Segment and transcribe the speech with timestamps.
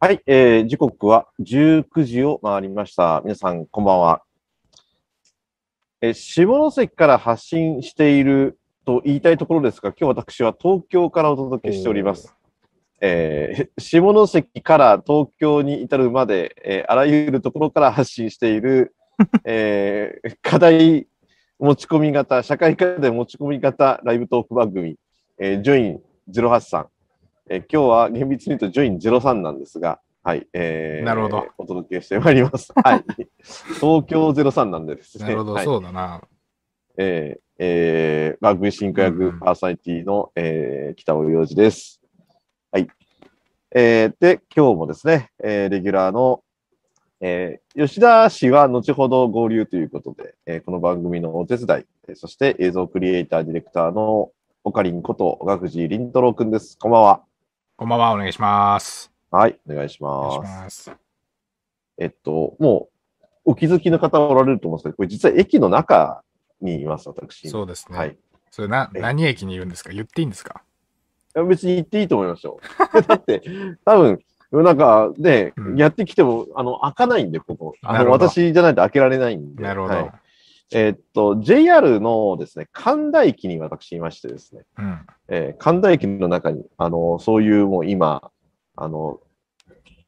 [0.00, 3.20] はい、えー、時刻は19時を回りました。
[3.24, 4.22] 皆さん、こんばんは。
[6.00, 12.32] えー下関から発信していると言いたいところですが、今日私は東京からお届けしております。
[13.00, 18.94] えー下関から東京に至るまで、えーあらゆるところから発信している、
[19.44, 21.08] えー課題
[21.58, 24.94] 持ち込み型、社会課題持ち込み型ライブトーク番組、
[25.40, 26.97] えージョイン083。
[27.50, 32.72] えー今日は厳密に言うとジョイン03なんですが、はい、えーなるほどお届けしてまいります。
[32.76, 33.04] はい。
[33.80, 35.24] 東京03なんでですね。
[35.24, 36.22] なるほど、はい、そうだな。
[36.98, 42.00] えーえー、番組進行役うんうんパーソナリティの、えー北尾洋二です。
[42.70, 42.88] はい。
[43.74, 46.42] えーで、今日もですね、えーレギュラーの、
[47.20, 54.32] えー吉田氏は後ほど合流ということで、えーこの番組のお手伝い、えーそして映像クリエイター、ディレクターの
[54.64, 56.76] オカリンこと小川藤凛太郎くんです。
[56.78, 57.27] こんばんは。
[57.78, 59.12] こんばんは、お願いします。
[59.30, 60.80] はい、お願いしお願ます。
[60.80, 61.00] いします。
[61.96, 62.88] えっと、も
[63.22, 66.24] う、お気づきの方おられると思うんですけど、これ実は駅の中
[66.60, 67.48] にいます、私。
[67.48, 67.96] そうですね。
[67.96, 68.18] はい。
[68.50, 69.90] それな、え何駅にいるんですか？
[69.90, 70.62] 言っていいんですか？
[71.36, 72.58] いや別に言っていいと思いますよ。
[73.06, 73.42] だって、
[73.84, 74.18] 多分、
[74.50, 77.74] なんかね、うんやってきても、あの、開かないんで、ここ。
[77.82, 79.62] あの、私じゃないと開けられないんで。
[79.62, 79.94] なるほど。
[79.94, 80.12] はい
[80.72, 85.06] えーっと、JR のですね、神田駅に私いましてですね、うん。
[85.28, 88.30] えー神田駅の中に、あの、そういうもう今、
[88.76, 89.20] あの、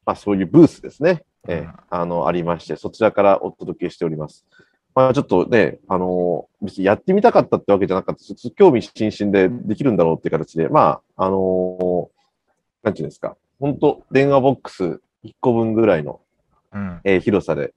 [0.04, 4.46] まあそういうブースですね、えーうんあの、ありまして、そちらからお届けしております。
[4.94, 12.10] まあちょっとね、あの、別にやってみたかったってわけじゃなかった、ちょっと興味津々でできるんだろうっていう形で、まあ、あの
[12.82, 16.20] なんていうんですか、本当電話ボックス1個分ぐらいの、
[16.72, 17.00] うん。
[17.04, 17.72] えー広さで、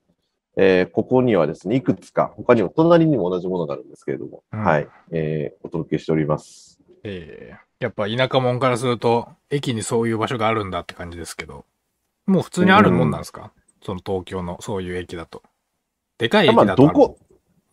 [0.55, 6.79] えーここにはですね、いくつか、他にも隣にも同じものがあるんですけれども、うんはい、えーお届けしております。
[7.03, 11.65] えーやっぱ田舎者からすると、駅にそういう場所があるんだって感じですけど、
[12.25, 13.51] もう普通にあるもんなんですか、
[13.83, 15.43] その東京のそういう駅だと。
[16.17, 17.17] でかい駅まあ、だとあるどこ、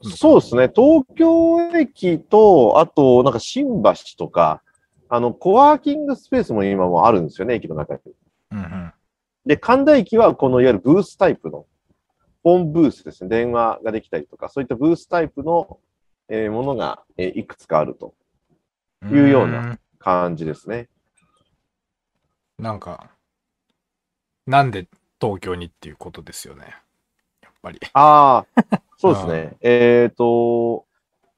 [0.02, 0.70] そうですね。
[0.74, 4.62] 東京駅と、あと、なんか新橋とか、
[5.08, 8.00] あの、コワーキングスペースも今もあるんですよね、駅の中に。
[8.52, 8.92] うんうん。
[9.46, 11.66] で、神田駅はこのいわゆるブースタイプの、
[12.42, 13.30] フォンブースですね。
[13.30, 15.78] 電話ができたりとか、そういったブースタイプの、
[16.28, 18.14] えーものが、えーいくつかあると
[19.10, 20.88] いうような感じですね。
[22.60, 22.62] ん。
[22.62, 23.10] なんか、
[24.46, 24.88] なんで
[25.20, 26.74] 東京にっていうことですよね。
[27.42, 27.80] やっぱり。
[27.92, 28.62] ああ、
[28.96, 29.56] そうですね。
[29.60, 30.86] えっ、と、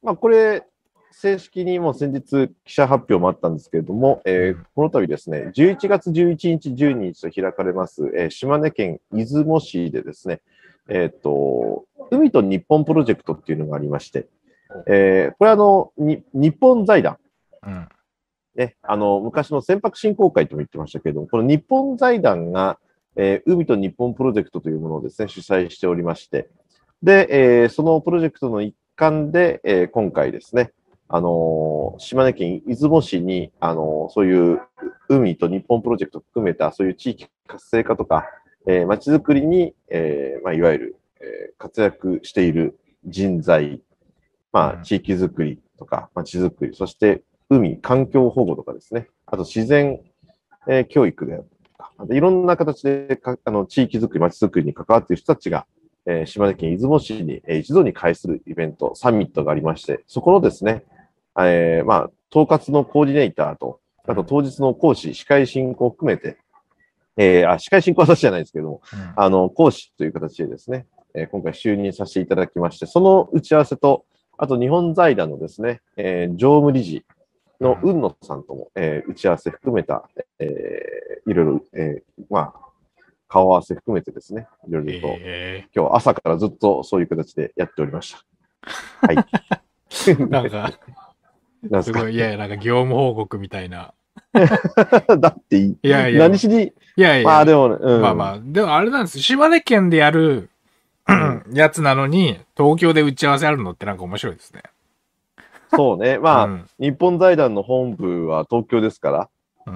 [0.03, 0.65] まあ、これ、
[1.11, 10.41] 正式にもう先日記者発表もあったんですけれども、えーうんこの度ですね、11月11日、12日と開かれます、えー島根県出雲市でですね、
[10.89, 14.27] えっ、と、海と日本プロジェクトっていうのがありまして、
[14.87, 17.19] えーこれあの、に日本財団、
[17.67, 17.89] うん。
[18.57, 22.79] ね、あの、昔の船舶振興会とも言ってましたけれども、この日本財団が、
[23.17, 26.49] えー海と日本プロジェクトというものをですね、主催しておりまして、
[27.03, 30.73] で、えーそのプロジェクトの一環で、えー今回ですね、
[31.09, 34.61] あのー島根県出雲市に、あのーそういう
[35.09, 38.27] 海と日本プロジェクトを含めた、そういう地域活性化とか、
[38.67, 43.81] えー、街づくりに、えーまあ、いわゆる、えー活躍している人材、
[44.53, 44.83] まあ、うん。
[44.83, 50.01] 地域づくりとか、街づくり、そして海、環境保護とかですね、あと自然、
[50.69, 51.45] えー教育である
[51.79, 55.67] とか、いろんな形でかあの地域づくり、街づくりに関わっている人たちが、
[56.07, 60.85] えー島根県出雲市に、えー一度に会するイベント、サミットがありまして、そこのですね、
[61.39, 66.39] えーまあ、統括のコーディネーターと、あと当日の講師、司会進行を含めて、
[67.17, 74.05] えーあ、司会進行は私じゃないですけども、うんあの、講師という形でですね、えー今回就任させていただきまして、その打ち合わせと、
[74.39, 77.05] あと日本財団のですね、えー常務理事
[77.61, 80.09] のうん雲野さんとも、えー打ち合わせ含めた、
[80.39, 82.55] えーいろいろ、えーまあ、
[83.29, 89.07] 顔合わせ含めてですね、いろいろと、え今日朝からずっとそういう形でやっておりました。
[89.07, 89.17] はい。
[89.89, 90.73] ー、 なんか、
[91.63, 93.95] なんですごい、いやいや、なんか業務報告みたいな。
[95.19, 95.79] だっていい。
[95.83, 99.19] いやいや何しに、いやいや、まあでもね、うん、まあまあ、でもあれなんです。
[99.21, 100.49] 島根県でやる、
[101.11, 104.63] ん やつなのに、東京で打ち合わせあるのってなんか面白いですね。
[105.75, 106.19] そうね。
[106.19, 109.29] まあ、うん日本財団の本部は東京ですから、
[109.67, 109.73] うー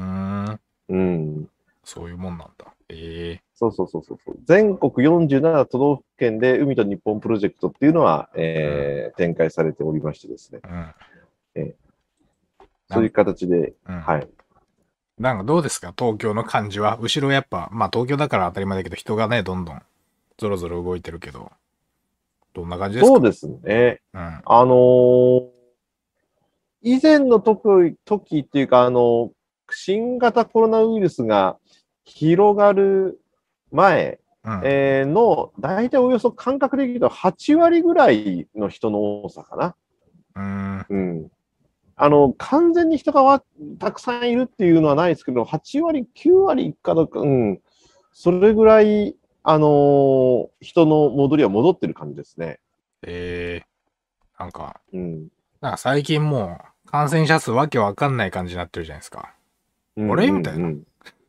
[0.53, 1.49] ん、うん。
[1.85, 2.67] そういうもんなんだ。
[2.89, 4.39] えそうそうそうそうそう。
[4.45, 10.61] 全国47都道府県で海と日本プロジェクトっていうのは、えー展開されておりましてですね。
[11.55, 11.75] えうん。
[12.91, 14.29] そういう形で、うんはい。
[15.19, 15.95] なんかどうですか？
[15.99, 16.99] 東京の感じは？
[17.01, 19.83] 後ろやっぱ、まあ東京だから当たり前だけど、人がね、どんどん、
[20.39, 21.51] ぞろぞろ動いてるけど、
[22.55, 23.15] どんな感じですか？
[23.15, 24.01] そうですね。
[24.13, 24.21] うん。
[24.21, 25.49] あのー
[26.83, 29.33] 以前の時時っていうか、あの、
[29.71, 31.57] 新型コロナウイルスが
[32.05, 33.19] 広がる
[33.73, 34.61] 前、うん。
[34.63, 39.75] えーの、大体およそ感覚で言うと8割ぐらいの人の多さかな。
[40.37, 40.87] うん。
[40.89, 41.31] うん。
[41.97, 43.43] あの、完全に人がわ
[43.79, 47.61] たくさんいるっていうのはないですけど、8割、9割かどうか、うん。
[48.13, 52.59] それぐらい、あのー人の戻りは戻ってる感じですね。
[53.03, 55.29] えー、なんか、うん。
[55.61, 59.35] なんか最近もう感染者数わけわかんない感じになってるじゃないですか。
[59.97, 60.83] うんあれみたいなうん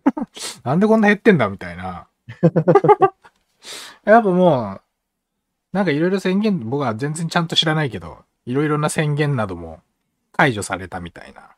[0.64, 2.08] なんでこんな減ってんだみたいな。
[4.04, 4.82] やっぱもう、
[5.72, 9.82] なんかいろいろ宣言、僕は全然ちゃんと知らないけど、いろいろな宣言なども
[10.38, 11.50] 解除されたみたいな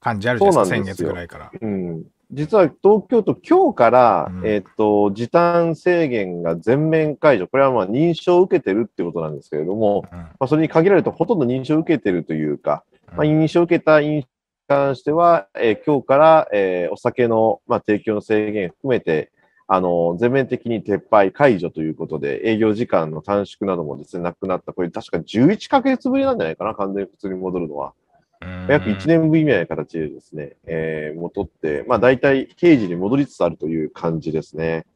[0.00, 1.52] 感じあるじゃないですか、先月ぐらいから。
[1.60, 2.04] うん。
[2.32, 7.46] 実は東京都、今日から、うんえっ、と、時短制限が全面解除。
[7.46, 12.84] これはまあ認証を受けてるってことなんですけれども、うんまあ、それに限られるとほとんど認証を受けてるというか、
[13.14, 14.26] まあ、うん認証を受けた飲酒に
[14.66, 19.30] 関しては、えー今日から、えーお酒の、まあ、提供の制限含めて、
[19.66, 24.72] あの、全面的に撤廃、解除ということで、営業時間の短縮などもですね、なくなった。
[24.74, 27.94] これ確か11ヶ月ぶりなんじゃないかな、完全に普通に戻るのは。
[28.40, 34.86] うん約1年ぶりみたいな形でですね、えー戻って、まあ大体平時に戻りつつあるという感じですね。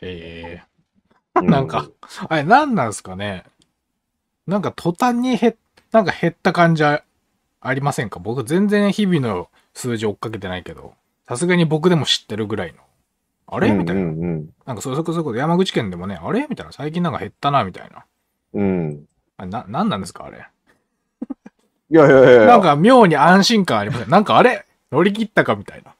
[0.00, 0.62] え
[1.34, 1.88] うー、 なんか、
[2.28, 3.44] あれ何なんすかね？
[4.46, 5.56] なんか途端に減っ、
[5.92, 7.02] なんか減った感じあ
[7.60, 8.18] ありませんか？
[8.18, 10.94] 僕全然日々の数字追っかけてないけど、
[11.26, 12.78] さすがに僕でも知ってるぐらいの。
[13.46, 13.70] ああれ？
[13.72, 14.02] みたいな。
[14.02, 16.46] うんうんなんかそそこそこで山口県でもね、あれ？
[16.48, 16.72] みたいな。
[16.72, 18.04] 最近なんか減ったな、みたいな。
[18.54, 18.62] うん。
[18.62, 19.04] うん。
[19.38, 20.46] あな、なんなんですかあれ？
[21.90, 22.46] いやいやいや。
[22.46, 24.10] なんか妙に安心感ありません？
[24.10, 24.64] なんかあれ？
[24.92, 25.94] 乗り切ったかみたいな。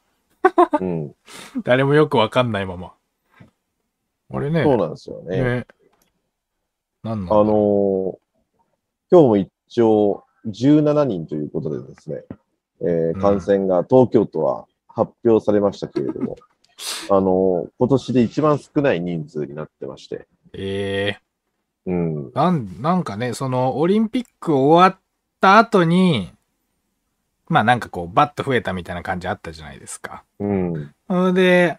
[0.80, 1.14] うん。
[1.64, 2.92] 誰もよくわかんないまま。
[4.32, 4.62] あれね。
[4.64, 5.42] そうなんですよね。
[5.42, 5.66] ね。
[7.02, 8.16] なんなんあのー
[9.10, 12.24] 今日も一応17人ということでですね、
[12.82, 16.36] えーうん感染が東京都は発表されましたけれども、
[17.10, 21.16] あのー今年で一番少ない人数になってまして、え
[21.86, 22.32] えうん。
[22.34, 25.00] なん、なんかね、その、オリンピック終わっ
[25.40, 26.32] た後に、
[27.48, 30.22] まあなんかこう、バッと増えたみたいな感じあったじゃないですか。
[30.38, 30.94] うん。
[31.08, 31.78] それで、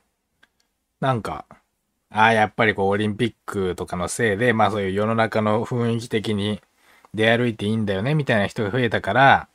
[1.00, 1.46] なんか、
[2.12, 6.62] ああ、やっぱりこう、オリンピックとかのせいで、まあそういう世の中の雰囲気的に
[7.14, 9.48] 出歩いていいんだよね、みたいな人が増えたから、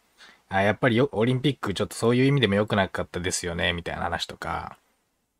[0.49, 4.79] あーやっぱりよオリンピックちょっとそういう意味でも良くなかったですよね、みたいな話とか、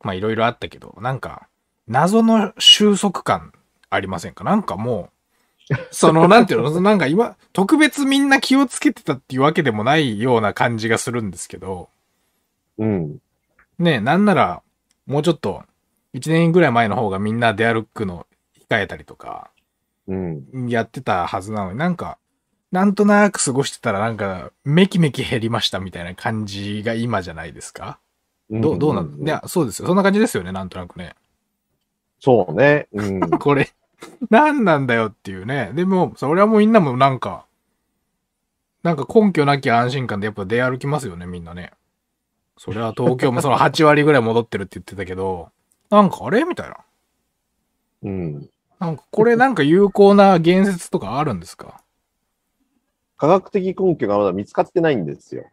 [0.03, 1.49] まあいろいろあったけど、なんか、
[1.87, 3.53] 謎の収束感
[3.91, 4.43] ありませんか？
[4.43, 5.14] なんかもう、
[5.91, 11.89] その、なんていうの、なんか今、特別みんな気をつけてたっていうわけでもないような感じがするんですけど、
[12.79, 13.19] うん。
[13.79, 14.63] ねえ、なんなら、
[15.07, 15.63] もうちょっと、
[16.15, 18.27] 1年ぐらい前の方がみんな出歩くの
[18.69, 19.51] 控えたりとか、
[20.07, 20.69] うん。
[20.69, 22.19] やってたはずなのになんか、
[22.73, 27.99] なんとなく過ごしてたらなんか、めきめき減りましたみたいな感じが今じゃないですか？
[28.51, 29.23] どう、どうなん？
[29.25, 29.89] いや、そうですよ。
[29.89, 31.15] そんな感じですよね、なんとなくね。
[32.21, 32.89] そうね。
[32.93, 33.21] うん。
[33.39, 33.71] これ、
[34.31, 35.73] 何なんだよっていうね。
[35.75, 37.47] でも、それはもうみんなもなんか、
[38.83, 41.73] なんか根拠なき安心感でやっぱ出歩きますよね、みんなね。
[42.57, 45.51] それは東京もその8割ぐらい戻ってるって言ってたけど、
[45.91, 46.77] なんかあれみたいな。
[48.03, 48.51] うん。
[48.79, 51.81] なんかこれなんか有効な言説とかあるんですか？
[53.17, 55.47] 科学的根拠がまだ見つかってないんですよ。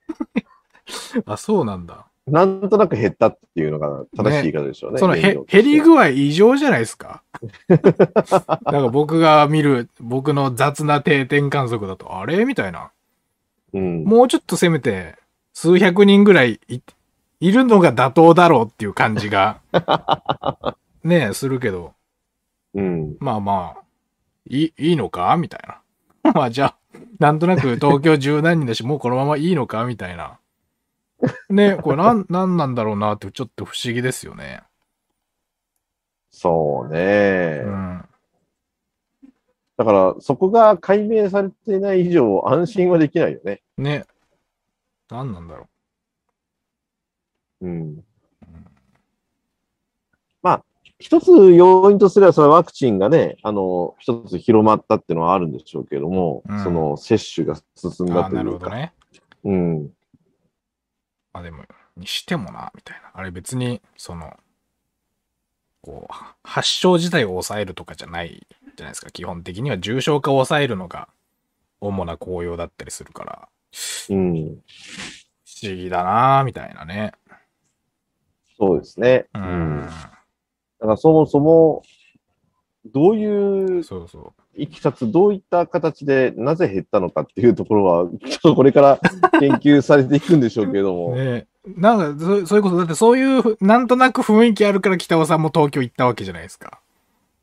[1.26, 2.08] あ、そうなんだ。
[2.32, 5.00] なんとなく減ったっていうのが正しい言い方でしょうね。
[5.00, 7.24] その減り具合異常じゃないですか？
[7.70, 7.80] なん
[8.84, 12.46] か僕が見る、僕の雑な定点観測だと、あれ？
[12.46, 12.92] みたいな。
[13.74, 14.04] うん。
[14.04, 15.16] もうちょっとせめて、
[15.54, 16.80] 数百人ぐらいい
[17.40, 19.60] いるのが妥当だろうっていう感じが、
[21.04, 21.94] ねえ、するけど、
[22.74, 23.16] うん。
[23.20, 23.82] まあまあ、
[24.48, 25.36] いい、いいのか？
[25.38, 25.82] みたいな。
[26.34, 26.76] まあじゃあ、
[27.20, 29.86] なんとなく東京十何人だし、もうこのままいいのか？
[29.86, 30.38] みたいな。
[31.50, 34.64] ねえ、これなん、なんなんだろうなってちょっと不思議ですよね。
[36.32, 37.62] そうね。
[37.66, 38.06] うん。
[39.78, 43.62] だから、そこが解明されてない以上、安心はできないよね。
[43.78, 44.06] ね。
[45.10, 45.68] なんなんだろ
[47.62, 48.04] うん。
[50.42, 50.64] まあ、
[51.00, 58.32] 一つ要因とすれば、それはワクチンがね、あの、一つ広まったっていうのはあるんでしょうけれども、うんその接種が進んだというか。
[58.32, 58.94] なるほどね。
[59.44, 59.90] うん。
[61.34, 61.64] まあでも、
[61.98, 63.12] にしてもな、みたいな。
[63.14, 64.38] あれ別に、その、
[65.82, 68.46] こう、発症自体を抑えるとかじゃない
[68.76, 69.10] じゃないですか。
[69.12, 71.10] 基本的には重症化を抑えるのが
[71.82, 73.50] 主な効用だったりするから、
[74.10, 74.62] うん。
[75.46, 77.14] 不思議だな、みたいなね。
[78.58, 79.26] そうですね。
[79.34, 79.82] ううん。
[79.86, 79.86] ん。
[79.86, 79.90] だ
[80.80, 81.84] からそもそも、
[82.86, 89.00] どういうそうそいきさつ、どういった形でなぜ減ったのかっていうところは、 ちょっとこれから
[89.40, 91.10] 研究されていくんでしょうけれどう。
[91.10, 96.80] も、ねなんか、そそういうこと、だってそういう、なんとなく雰囲気あるから北尾さんも東京行ったわけじゃないですか。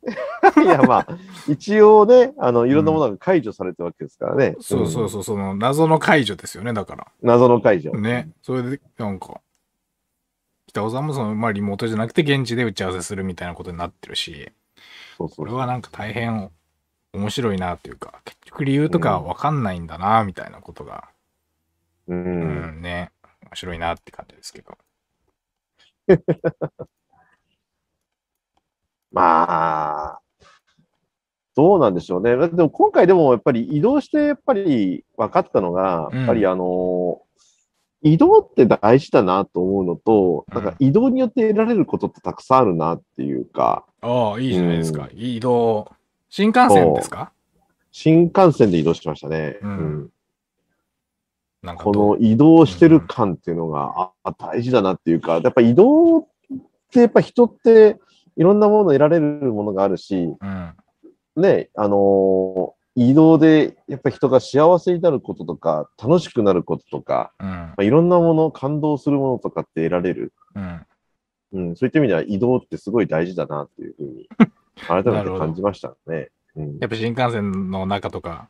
[0.62, 1.06] いや、まあ、
[1.48, 4.54] 一応ね、あの、いろんなものが解除されてるわけですからね。
[4.56, 7.06] うんそうそうそう、その謎の解除ですよね、だから。
[7.22, 7.92] 謎の解除。
[7.92, 8.30] ね。
[8.42, 9.40] それで、なんか、
[10.66, 14.50] 北尾さんもその、まあリモートじゃなくて現地で打ち合わせするみたいなことになってるし、
[15.16, 16.50] そうそうこれはなんか大変
[17.12, 21.08] 面白いなっていうか、結局理由とかわかんないんだな、みたいなことが、
[22.06, 22.14] う。
[22.14, 23.10] うんん、ね、
[23.42, 24.76] 面白いなって感じですけど。
[29.10, 30.20] まあ、
[31.58, 32.36] どうなんでしょうね。
[32.36, 37.20] でも今回でもやっぱり移動してやっぱり分かったのが、うんやっぱりあの、
[38.02, 45.08] 移動って大事だなと思うのと、うんなんか移動によって得られることってたくさんあるなっていうか、ああ、いいじゃないですか。
[45.12, 45.90] 移動。
[46.28, 47.32] 新幹線ですか？
[47.90, 49.58] 新幹線で移動しましたね。
[49.62, 50.10] うんうん
[51.60, 56.26] なんかこの移動してる感っていうのが、あ大事だなっていうか、やっぱ移動っ
[56.92, 57.98] てやっぱ人って
[58.36, 60.76] いろんなもの得られるものがあるし、うん。
[61.34, 67.46] ね、あのー移動でやっぱり人が幸せになることとか、楽しくなることとか、うん。
[67.46, 70.32] まあ、いろんなもの、感動するものとかって得られる。
[70.56, 70.86] うん。
[71.52, 74.28] うん、そういった意味では移動ってすごい大事だなっていうふうに、
[74.86, 76.30] 改めて感じましたね。
[76.56, 78.48] うん、やっぱ新幹線の中とか、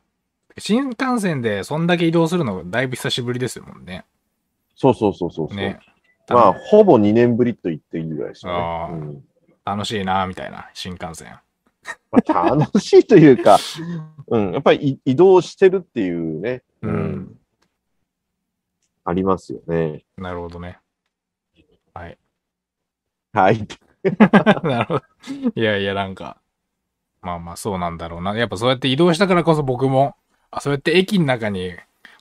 [0.57, 4.05] 新幹線でそんだけ移動するのだいぶ久しぶりですもんね。
[4.75, 5.57] そうそうそうそうそう。
[5.57, 5.79] ね。
[6.29, 9.21] まあ、ほぼ2年ぶりと言っていいぐらいでしたね。
[9.65, 11.39] 楽しいな、みたいな、新幹線。
[12.11, 13.57] まあ、楽しいというか、
[14.29, 17.35] うん、やっぱりい移動してるっていうね、うん
[19.09, 20.05] ありますよね。
[20.17, 20.79] なるほどね。
[21.95, 22.17] はい。
[23.33, 23.67] はい。
[24.63, 25.03] なるほど。
[25.55, 26.37] いやいや、なんか、
[27.21, 28.37] まあまあそうなんだろうな。
[28.37, 30.15] やっぱそうやって移動したからこそ僕も、
[30.51, 31.73] あ、そうやって駅の中に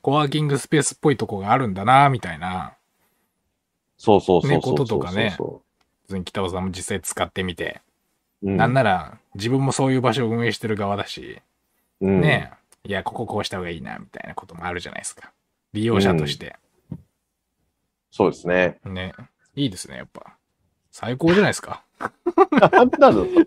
[0.02, 2.74] コワーキングスペースっぽいとこがあるんだな、みたいな。
[3.96, 5.62] そうそうそうそうそうねこととかねそ
[6.02, 7.80] 普通に北尾さんも実際使ってみて。
[8.42, 8.50] う。
[8.50, 11.40] うんなんなら自分もそういう場所を運営してる側だし、
[12.00, 12.52] うんね
[12.84, 15.32] いや、こここうした方がいいな、みたいなこともあるじゃないですか。
[15.74, 16.56] 利用者として。
[18.10, 18.78] そうですね。
[18.84, 19.12] ね。
[19.54, 20.37] いいですね、やっぱ。
[20.98, 21.84] 最高じゃないですか。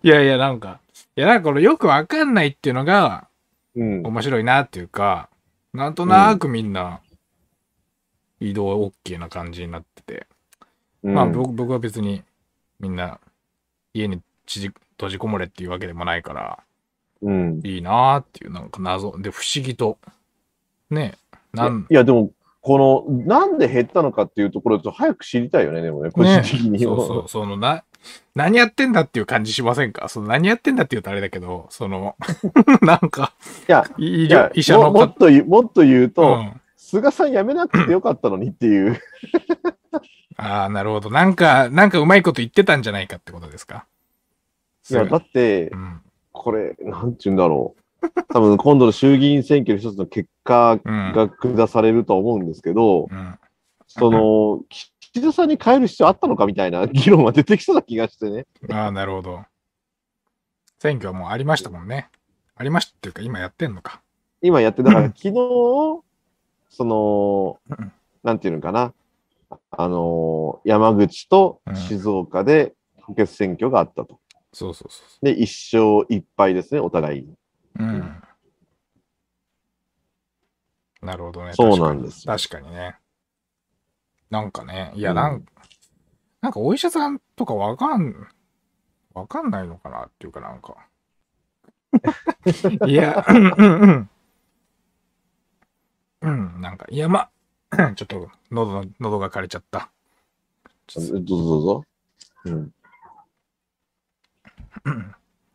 [0.04, 0.80] いやいや、なんか、
[1.18, 3.28] いや、なんかこれよくわかんないっていうのが
[3.76, 4.04] うん。
[4.06, 5.28] 面白いなっていうか、
[5.74, 7.02] なんとなくみんな
[8.40, 10.28] 移動 OK な感じになってて。
[11.04, 12.24] まあうん僕僕は別に
[12.80, 13.20] みんな
[13.94, 16.60] 家に閉じこもれっていうわけでもないから、
[17.22, 17.60] うん。
[17.66, 19.18] いいなーっていうなんか謎。
[19.18, 19.98] で、不思議と。
[20.90, 21.18] ね
[21.52, 22.32] なん、いや、でも、
[22.62, 26.80] この、なんで減ったのかっていうところと早く知りたいよね、でもね、個人的に。
[26.80, 27.84] そうそう、そのな、
[28.36, 30.08] 何やってんだっていう感じしませんか？
[30.10, 32.16] その何やってんだって言うとあれだけど、その、
[32.82, 33.34] なんか、
[33.68, 36.54] いや、医いや療医者のももっと言う、もっと言うと、うん
[36.84, 39.00] 菅さん辞めなくてよかったのにっていう。
[40.36, 41.10] ああ、なるほど。
[41.10, 43.86] なんか、なんかうまいこと言ってたんじゃないかってことですか？
[44.90, 46.02] いや、だってう、ん。
[46.34, 47.81] これ、なんて言うんだろう。
[48.30, 51.14] 多分今度の衆議院選挙の一つの結果うん。
[51.14, 53.40] が下されると思うんですけど、うん。
[53.88, 58.46] その、岸田さんに変える必要あったのかみたいな議論は出てきそうな気がしてね。
[58.72, 59.44] ああ、なるほど。
[60.80, 62.10] 選挙はもうありましたもんね。
[62.56, 64.02] ありましたっていうか、今やってんのか。
[64.42, 65.34] 今やって、だから 昨日、
[66.70, 67.92] そのうん、
[68.24, 68.94] なんていうのかな。
[69.72, 74.20] あの、山口と静岡で補欠選挙があったと。
[74.54, 77.34] そうそうそで、一勝一敗ですね、お互いに。
[77.82, 77.88] う。
[77.90, 78.24] うん。
[81.02, 81.54] なるほどね。
[81.54, 82.96] そうなんですよ確かに確かにね。
[84.30, 85.46] なんかね、いや、うんなん、
[86.42, 88.28] なんかお医者さんとかわかん、
[89.14, 90.88] わかんないのかなっていうかなんか。
[92.88, 94.10] いや、うんうんうん。
[96.22, 97.30] うん、なんか、いや、ま、
[97.96, 99.92] ちょっと喉の、喉が枯れちゃった。
[100.96, 101.84] どうぞどうぞ。
[102.46, 102.72] うん。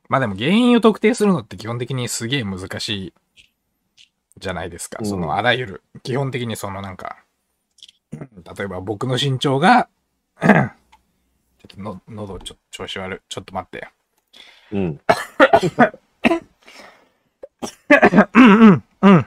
[0.09, 3.15] まあでも原因を特定するのって基本的にすげえ難しい
[4.39, 4.99] じゃないですか。
[5.01, 7.17] うんそのあらゆる、基本的にそのなんか、
[8.13, 9.89] 例えば僕の身長が、
[10.41, 10.71] ちょっ
[11.69, 13.21] との喉ちょ調子悪い。
[13.29, 13.89] ちょっと待って。
[14.73, 15.01] うん。
[17.95, 19.27] うんうんうん。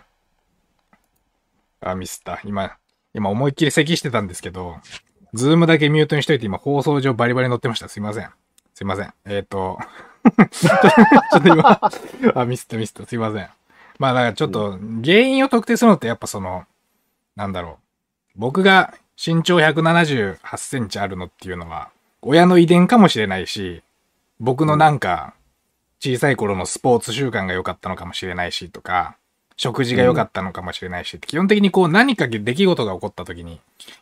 [1.82, 2.42] あ、ミスった。
[2.44, 2.78] 今、
[3.14, 4.78] 今思いっきり咳してたんですけど、
[5.34, 7.90] ズームだけミュートにしといて今放送上バリバリ乗ってました。
[7.90, 8.30] すいません。
[8.74, 9.14] すいません。
[9.26, 9.80] えっ、と、
[10.52, 11.92] ちょっと今、
[12.36, 13.06] あ、ミスったミスった。
[13.06, 13.50] すいません。
[14.00, 16.66] まあだからちょっと原因を特定するのってやっぱその、
[17.36, 17.76] なんだろう。
[18.36, 21.90] 僕が身長178センチあるのっていうのは、
[22.22, 23.84] 親の遺伝かもしれないし、
[24.40, 25.34] 僕のなんか、
[26.00, 29.18] 小さい頃のスポーツ習慣が良かったのかもしれないしとか、
[29.58, 33.60] 食事が良かったのかもしれないし、基本的にこう何か出来事が起こった時に、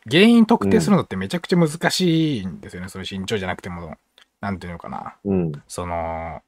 [0.08, 2.88] 原因特定するのってめちゃくちゃ難しいんですよね。
[2.88, 3.96] それ身長じゃなくても、
[4.40, 5.16] なんていうのかな。
[5.24, 5.52] うん。
[5.66, 6.42] その、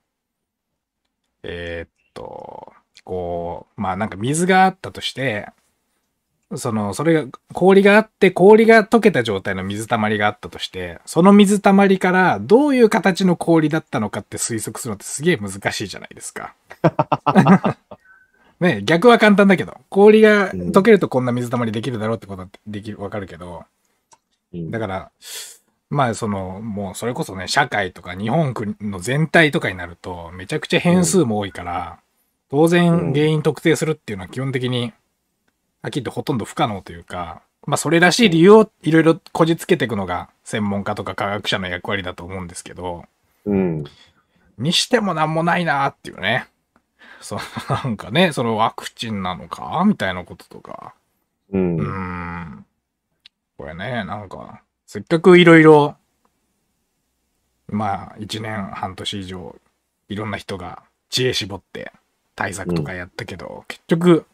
[1.42, 2.72] えーっと、
[3.04, 5.48] こう、まあなんか水があったとして、
[6.56, 16.54] その、それが、氷があって、氷が溶けた状態の水たまりがあったとして、その水たまりからどういう形の氷だったのかって推測するのってすげえ難しいじゃないですか。
[18.58, 23.64] ね逆は簡単だけど、氷が溶けるとこんな水たまりできるだろうってことはできる、わかるけど、
[24.52, 25.10] うんだから、
[25.90, 31.98] まあその、もうそれこそね、社会とか日本国の全体とかになると、めちゃくちゃ変数も多いから、
[32.48, 34.92] 当然原因特定するっていうのは基本的に、
[35.82, 43.04] はっきりとほとんど不可能というか、まあそれらしい理由をいろいろこじつけていくのが専門家とか科学者の役割だと思うんですけど、
[43.44, 43.84] うん。
[44.58, 46.46] にしてもなんもないなーっていうね。
[47.20, 50.94] そう、なんかね、そのワクチンなのかみたいなこととか。
[51.52, 51.76] うん。
[51.76, 52.66] うーん。
[53.58, 55.94] これね、なんか、せっかくいろいろ、
[57.68, 59.54] まあ、一年半年以上、
[60.08, 61.92] いろんな人が知恵絞って
[62.34, 64.26] 対策とかやったけど、結局、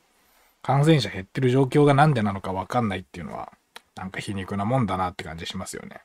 [0.62, 3.52] 感染者減ってる状況がなんでなのかわかんないっていうのは、
[3.96, 6.00] なんか皮肉なもんだなって感じしますよね。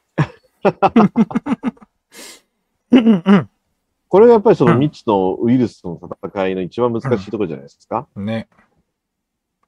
[2.91, 3.49] うんうん
[4.09, 8.05] これがやっぱりその未知のウイルスとの戦いの一番難しいところじゃないですか？
[8.17, 8.25] うん。
[8.25, 8.49] ね。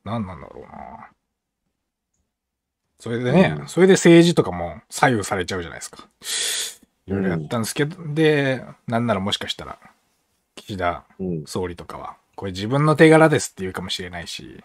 [0.04, 1.08] なんなんだろうな。
[3.04, 6.08] それでね、うんそれで政治とかも左右されちゃうじゃないですか。
[7.06, 9.78] いろいろやったんですけど、で、なんならもしかしたら、
[10.56, 11.44] 岸田うん。
[11.46, 14.64] 総理とかは、これ自分の手柄ですって言うかもしれないし、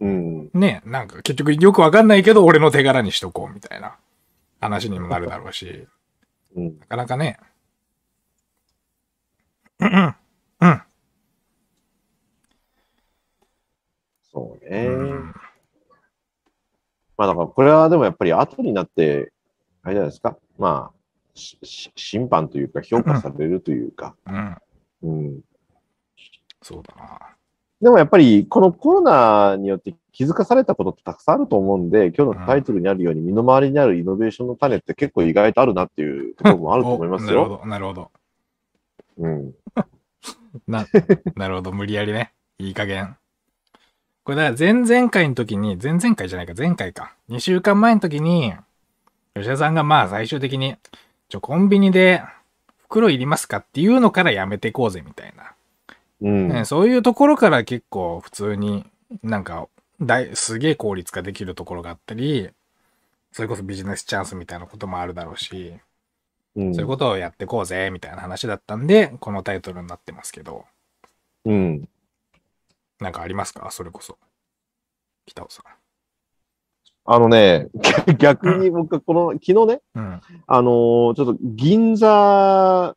[0.00, 0.50] うん。
[0.54, 3.96] ね、なんか結局よくわかんないけど俺の手柄にしとこうみたいな
[4.62, 5.86] 話にもなるだろうし、
[6.56, 6.78] うん。
[6.78, 7.38] なかなかね、
[9.78, 10.14] うんうん、
[10.60, 10.82] うん。
[14.32, 14.86] そうね。
[14.86, 15.34] うん
[17.18, 19.32] まあだからこれはでもやっぱり後になって、
[19.82, 20.38] あれじゃないですか。
[20.56, 20.98] まあ、
[21.34, 24.14] 審判というか評価されるというか。
[24.26, 24.56] うん。
[25.02, 25.40] うん。
[26.62, 27.18] そうだな。
[27.80, 37.42] でもやっぱりこのコロナによって気づかされたことってたくさんあると思うんで、今日のタイトルにあるように身の回りにあるイノベーションの種って結構意外とあるなっていうところもあると思いますよ。
[37.42, 38.10] おなるほど、なるほど。
[39.18, 39.54] うん。
[40.66, 40.86] な、
[41.36, 42.32] なるほど、無理やりね。
[42.58, 43.16] いい加減。
[44.28, 47.14] これだから前々回の時に、前々回じゃないか、前回か。
[47.30, 48.52] 2週間前の時に、
[49.34, 50.76] 吉田さんがまあ最終的に、
[51.30, 52.22] ちょ、コンビニで
[52.82, 55.54] 袋いりますかっていうのからやめていこうぜみたいな。
[56.20, 56.48] うん。
[56.50, 58.84] ね、そういうところから結構普通に
[59.22, 59.66] なんか
[59.98, 62.50] 大すげえ効率化できるところがあったり、
[63.32, 65.72] それこそビジネスチャンスみたいなこともあるだろうし、
[66.54, 70.66] うんそういうことをやっていこうぜみたいな話だったんで、このタイトルになってますけど、
[71.46, 71.88] うん。
[73.00, 73.70] なんかありますか？
[73.70, 74.18] それこそ。
[75.26, 75.62] 北尾さ
[77.10, 77.68] あのね、
[78.18, 79.98] 逆に僕はこの、昨日ね、ん。
[79.98, 80.20] うん。
[80.46, 82.94] あのーちょっと銀座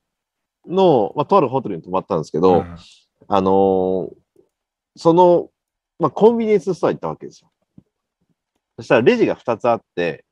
[0.67, 2.75] の、まあ、とあるホテルに泊まったんですけど、うん
[3.27, 4.13] あのー
[4.97, 5.49] その、
[5.97, 7.49] まあ、コンビニエンスストアに行ったわけですよ。
[8.75, 10.25] そしたらレジが2つあって、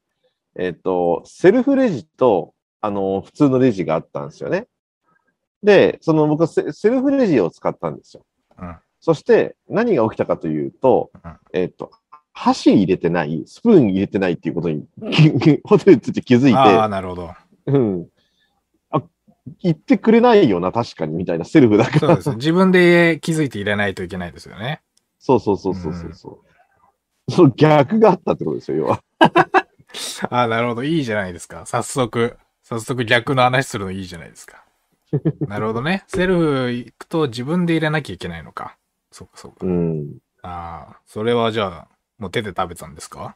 [0.56, 4.68] えっ、と、セルフレジと、あのー普通のレジがあったんですよね。
[5.64, 8.26] で、その僕はセセルフレジを使ったんですよ。
[8.58, 11.92] うんそして何が起きたかというと、うんえっ、と、
[12.34, 14.86] 箸入れてない、スプーン入れてないっていうことに、
[15.64, 17.34] ホテルについて気づいて、ああ、なるほど。
[17.66, 18.08] うん。
[18.92, 19.02] あ、
[19.62, 22.00] 言ってくれないよな、確かに、みたいなセルフだから。
[22.00, 22.36] そうですね。
[22.38, 24.82] 自分で気づいて入れないといけないですよね。
[25.20, 27.32] そうそうそうそうそうそう。
[27.32, 29.04] その逆があったってことですよ、要は。
[30.30, 30.84] ああ、なるほど。
[30.84, 31.66] いいじゃないですか。
[31.66, 34.64] 早速、早速逆の話するのいいじゃないですか。
[35.48, 36.04] なるほどね。
[36.08, 38.78] セルフ行くと自分で入れなきゃいけないのか。
[39.12, 39.58] そうか、そうか。
[39.66, 40.18] うん。
[40.42, 43.36] ああ、それはじゃあ、もう手で食べたんですか？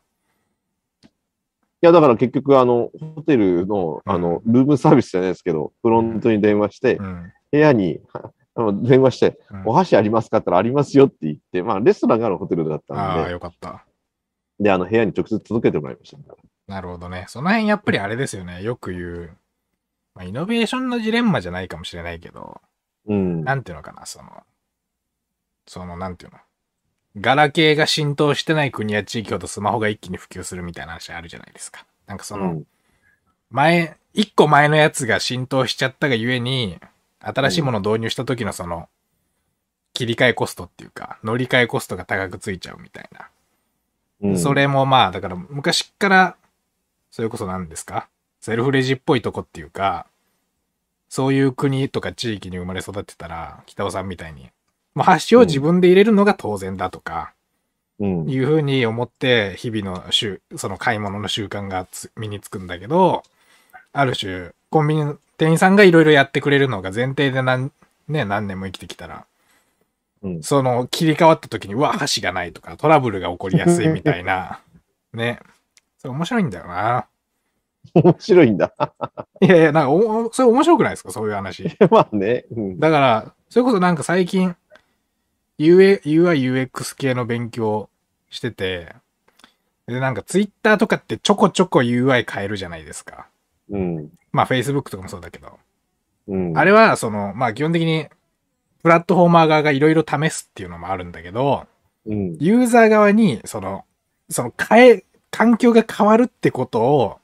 [1.04, 7.34] いや、だから結局、あの、ホテルの、あの、ルームサービスじゃないですけど、フロントに電話してう、ん。
[7.52, 8.00] 部屋に、
[8.84, 13.86] 電話して、うんお箸ありますかって言ったらありますよって言って、まあ、レストランがあるホテルだったああ、んで、よかった。
[14.60, 16.18] で、あの、部屋に直接届けてもらいました。
[16.68, 17.26] なるほどね。
[17.28, 18.62] その辺やっぱりあれですよね。
[18.64, 19.38] よく言う。
[20.16, 22.62] まあ、イノベーションのジレンマじゃないかもしれないけど、
[23.08, 23.44] うん。
[23.44, 24.44] なんていうのかな、その、
[25.66, 26.40] その、なんていうの？
[27.22, 31.86] ガラケーが浸透してない国や地域ほどスマホが一気に普及するみたいな話あるじゃないですか。
[32.08, 32.68] なんかその、うん
[33.52, 36.80] 前、一個前のやつが浸透しちゃったがゆえに、
[37.20, 38.90] 新しいものを導入した時のその、
[39.94, 43.28] 切り替えコストっていうか、乗り換えコストが高くついちゃうみたいな。
[44.22, 46.36] うんそれもまあ、だから昔っから、
[47.12, 48.08] それこそ何ですか？
[48.42, 50.08] セルフレジっぽいとこっていうか、
[51.08, 54.50] そういう国とか地域に生まれ育ってたら、北尾さんみたいに、
[54.96, 57.34] もうハッシュを自分で入れるのが当然だとか、
[58.00, 58.30] うん。
[58.30, 63.24] いうふうに思って、日々の習、その買い物の習慣がつ身につくんだけど、
[63.94, 67.72] ある種、コンビニの店員さんがいろいろやってくれるのが前提で何、
[68.08, 69.26] ね、何年も生きてきたら、
[70.24, 74.62] うんその切り替わった時に、うわ、箸がないとか、トラブルが起こりやすいみたいな、
[75.14, 75.40] ね。
[76.00, 77.06] それ面白いんだよな。
[77.94, 78.74] 面白いんだ。
[79.42, 81.12] いやいや、なんかお、それ面白くないですか？
[81.12, 81.78] そういう話。
[81.92, 82.46] まあね。
[82.56, 82.80] うん。
[82.80, 84.56] だから、それこそなんか最近、
[85.60, 87.90] UI、UX 系の勉強
[88.30, 88.96] してて、
[89.88, 93.28] で、なんか Twitter とかってちょこちょこ UI 変えるじゃないですか。
[93.70, 94.10] うん。
[94.32, 95.60] まあ Facebook とかもそうだけど。
[96.28, 96.58] うん。
[96.58, 98.08] あれは、その、まあ基本的に、
[98.82, 101.66] プラットフォーマー側がいろいろ試すっていうのもあるんだけど、
[102.06, 102.38] うん。
[102.40, 103.86] ユーザー側に、その、
[104.30, 107.18] その変え、環境が変わるってことを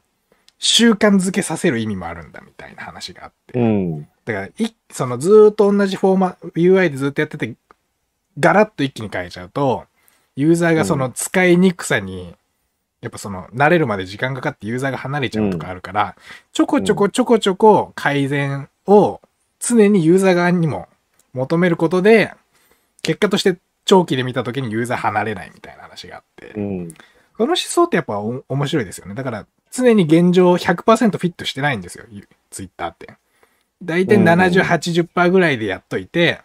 [0.57, 3.59] 習慣づけさせる意味もあるんだみたいな話があって。
[3.59, 4.01] うん。
[4.25, 4.51] だから、い、
[4.91, 7.55] そのずーっと同じフォーマ、UI でずっとやってて、
[8.39, 9.85] ガラッと一気に変えちゃうと、
[10.35, 12.35] ユーザーがその使いにくさに、
[13.01, 16.15] やっぱその、慣れるまで時間かかってユーザーが離れちゃうとかあるから、
[16.51, 19.21] ちょこちょこちょこちょこ改善を
[19.59, 20.87] 常にユーザー側にも
[21.33, 22.33] 求めることで、
[23.01, 26.93] 結果として長期で見た時にユーザー離れないみたいな話があって、うん。
[27.37, 29.15] この思想ってやっぱお面白いですよね。
[29.15, 32.05] だから、常に現状100%フィットしてないんですよ、
[32.49, 33.13] ツイッターって。
[33.81, 36.41] だいたい70、80%ぐらいでやっといて、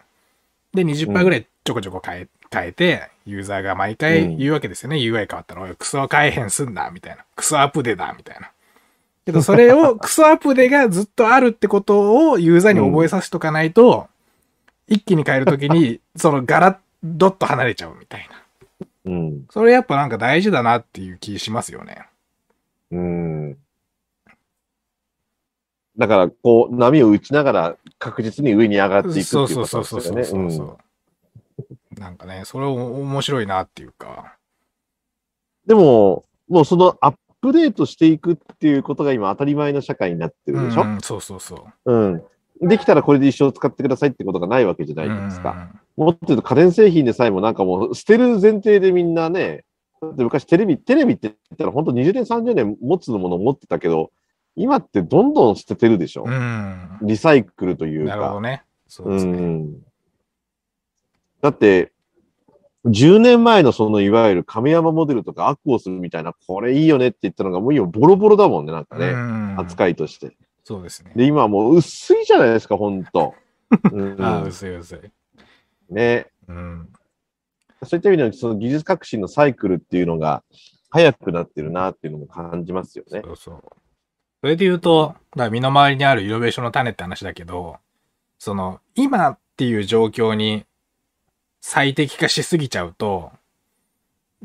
[0.73, 4.97] で、20%ぐらいちょこちょこ変え、変えて、ユーザーが毎回言うわけですよね。
[4.97, 7.25] UI 変わったら、おい、クソ変えへんすんな、みたいな。
[7.35, 8.51] クソアップデだ、みたいな。
[9.25, 14.07] けど、 それを、クソアップデがずっとあるってことをユーザーに覚えさせとかないと、
[14.87, 18.85] 一気に変えるときに、 そのガラッ、ドッと離れちゃうみたいな。
[19.05, 19.45] うん。
[19.49, 22.05] それやっぱなんか大事だなっていう気しますよね。
[22.91, 23.57] うん。
[25.97, 30.49] だから、こう、波を打ちながら確実に上に上がっていくっていうそうことそうそうそうですよね。
[30.51, 30.84] そうそうそう。
[31.99, 34.37] なんかね、それを面白いなっていうか。
[35.65, 41.93] でも、もうそのアップデートしていくっていうことが今当たり前の社会になってるでしょ、うん、そうそうそう。
[41.93, 42.23] うん、
[42.61, 45.69] できたらこれで一生使ってくださいってことがないわけじゃないですか。
[45.73, 49.63] うんもっと言うと家電製品でさえもなんかもう捨てる前提でみんなね、
[50.01, 54.11] だって昔テレビ、テレビって言ったら本当20年、30年持つものを持ってたけど、
[54.55, 56.99] 今ってどんどん捨ててるでしょ、うん。
[57.01, 58.15] リサイクルというか。
[58.15, 58.63] なるほどね。
[58.87, 59.37] そううですね。
[59.37, 59.73] ん。
[61.45, 61.91] だって、
[62.85, 69.09] 10年前のそのいわゆる亀山モデルとかアックをするみたいな、これいいよねって言ったのがもう今ボロボロだもんね、なんかね。
[69.09, 70.35] うん扱いとして。
[70.63, 71.11] そうですね。
[71.15, 73.35] で、今はもう薄いじゃないですか、ほんと。
[73.93, 74.99] うんああ、薄い薄い。
[75.93, 76.31] ね。
[76.47, 76.89] うん。
[77.83, 80.43] そういった意味では、その技術革新のサイクルっていうのが
[80.89, 83.21] 早くなってるなっていうのも感じますよね。
[83.23, 83.63] そうそう。
[84.41, 87.77] それで言うと、だ身の回りにあるイノベーションの種って話だけど、
[88.39, 90.65] その、今っていう状況に
[91.67, 93.31] 最適化しすぎちゃうと、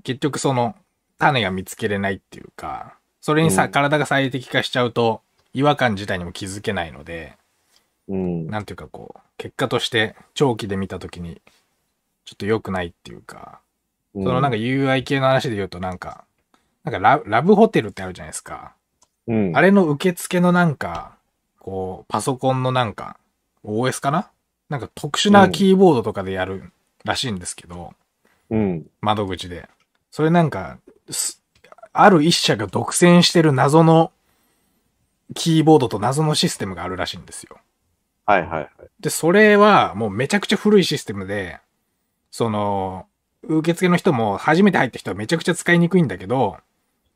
[0.05, 0.75] 結局その
[1.19, 3.71] 種が見つけれないっていうか、それにさ、うん。
[3.71, 5.21] 体が最適化しちゃうと、
[5.53, 7.37] 違和感自体にも気づけないので、
[8.09, 8.47] うん。
[8.47, 11.43] なんていうかこう、結果として長期で見たときに、
[12.25, 13.61] ちょっと良くないっていうか、
[14.15, 16.25] そそのなんか UI 系の話で言うとなんか、
[16.85, 18.73] なんかララブホテルってあるじゃないですか。
[19.27, 21.17] うん、あれの受付のなんか、
[21.59, 23.19] こう、パソコンのなんか、
[23.63, 24.31] OS かな？
[24.71, 26.73] なんか特殊なキーボードとかでやる
[27.05, 27.93] らしいんですけど、
[28.51, 28.87] うん。
[29.01, 29.69] 窓口で。
[30.11, 31.43] それなんか、す
[31.93, 34.13] ある一社が独占してる謎の
[35.35, 37.59] キーボードと謎のシステムがあるらしいんですよ。
[38.27, 38.71] はいはいはい。
[39.01, 41.59] で、それはもうめちゃくちゃ古いシステムで、
[42.31, 43.07] その、
[43.43, 46.59] 受付の人も初めて入った人はめちゃくちゃ使いにくいんだけど、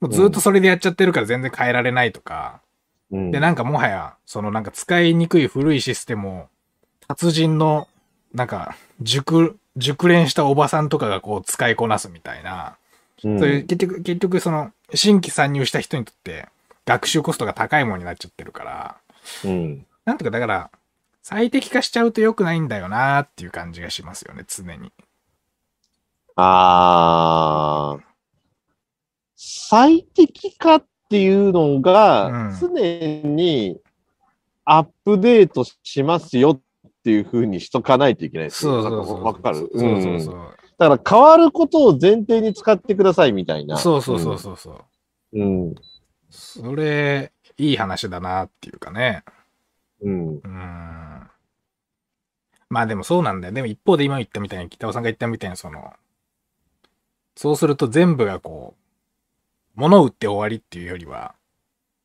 [0.00, 2.60] もうずっとそれでやっちゃってるから全然変えられないとか、
[3.10, 6.48] うん、で、なんかもはや、そのなんか使いにくい古いシステムを、
[7.06, 7.88] 達人の、
[8.32, 12.76] なんか、熟、熟練したおばさんとかがこう使いこなすみたいな、
[13.24, 16.48] うん、そういう、結局、結局その、新規参入した人にとって、
[16.86, 18.96] 学習コストが高いものになっちゃってるから、
[19.44, 19.86] うん。
[20.04, 20.70] なんとかだから、
[21.22, 24.92] 最適化しちゃうと良くないんだよなっていう感じがしますよね、常に。
[26.36, 28.02] あー、
[29.36, 32.58] 最適化っていうのがうん。
[32.60, 33.80] 常に
[34.64, 36.60] アップデートしますよっ
[37.04, 39.24] ていうふうにしとかないといけないですそようそうそう。
[39.24, 39.56] わかる。
[39.58, 39.68] そう
[40.02, 40.48] そうそんう。
[40.78, 43.76] だから変わることを前提に使ってくださいみたいな。
[43.76, 45.38] そうそうそうそうそう。
[45.38, 45.68] うん。
[45.68, 45.74] うん。
[46.30, 49.22] それ、いい話だなっていうかね。
[50.02, 50.36] うん。
[50.36, 51.30] うーん。
[52.70, 53.54] まあでもそうなんだよ。
[53.54, 55.92] でも一方で今言ったみたいに、北尾さんが言ったみたいに、その、
[57.36, 61.34] そうすると全部がこう、物を売って終わりっていうよりは、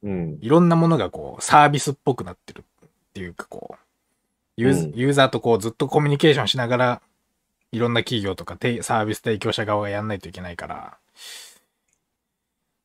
[0.04, 0.38] うん。
[0.42, 3.89] いろんなものがこう、サービスっぽくなってるっていうかこう、
[4.60, 7.02] ユーユーザーとこうずっとコミュニケーションしながら
[7.72, 10.98] いろんな企業とかてサービス提供者側がやんないといけないから、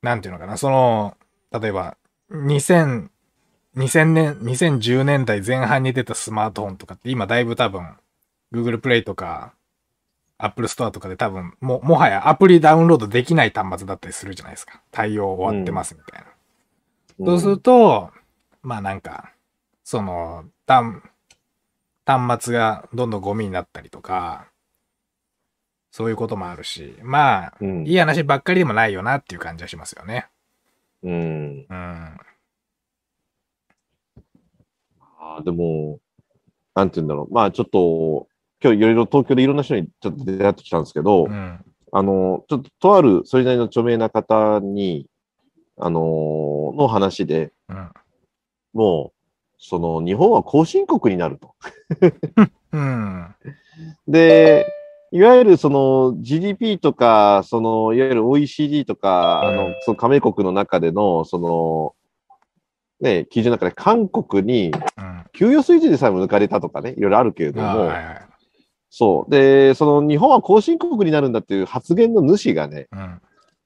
[0.01, 1.17] なんていうのかな、その、
[1.51, 1.97] 例えば、
[2.31, 3.09] 2000、
[3.75, 7.97] 2000年、2010年代前半に出たスマートフォンとかって今だいぶ多分、
[8.53, 9.53] Google Play とか、
[10.37, 14.81] Apple Store とかで多分、も、もはやアプリダウンロードできない端末だったりするじゃないですか。
[14.91, 16.27] 対応終わってますみたいな。
[17.25, 18.11] そうすると、
[18.61, 19.31] まあなんか、
[19.83, 21.01] その、端、
[22.05, 24.47] 端末がどんどんゴミになったりとか、
[25.91, 30.27] そういうこともあるし、まあ、うんいい話ばっかりでもないよなっていう感じはしますよね。
[31.03, 31.65] うん。
[31.69, 32.17] うん。
[35.19, 35.99] あーでも、
[36.75, 37.33] なんて言うんだろう。
[37.33, 38.27] まあちょっと、
[38.61, 41.65] 今日いろいろ東京でいろんな人にちょっと出会ってきたんですけど、うん。
[41.93, 45.07] あの、ちょっととあるそれなりの著名な方に、
[45.77, 47.91] あのーの話で、うん。
[48.73, 49.14] もう、
[49.57, 51.55] その日本は後進国になると。
[52.71, 53.35] うん。
[54.07, 54.67] で、
[55.11, 61.95] いわゆるその GDP とか、そのいわゆる OECD とか、あのうん、その加盟国の中での、その、
[63.01, 65.15] ね、基準の中で韓国にうん。
[65.35, 67.91] 給与水準でさえも抜かれたとかね、いろいろあるけれども。
[68.89, 69.31] そう。
[69.31, 73.21] で、その日本は後進国になるんだっていう発言の主がね、うん。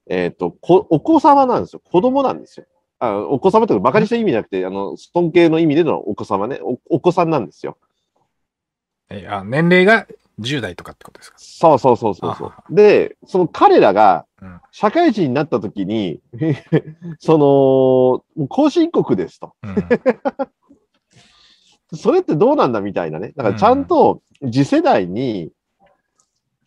[0.09, 1.81] えっ、とこ、お子様なんですよ。
[1.85, 2.65] 子供なんですよ。
[2.99, 7.77] あお子様ってバカにした意味じゃなくて、あの、尊敬の意味でのお子様ね、おお子さんなんですよ。
[9.09, 10.05] え、あ、年齢が
[10.39, 11.37] 10代とかってことですか？
[11.39, 12.75] そうそうそうそうそあう。
[12.75, 16.21] で、その彼らがうん社会人になった時に、
[17.19, 19.53] その、後進国ですと。
[19.63, 19.75] うん。
[21.97, 23.33] それってどうなんだみたいなね。
[23.35, 25.51] だからちゃんと次世代に、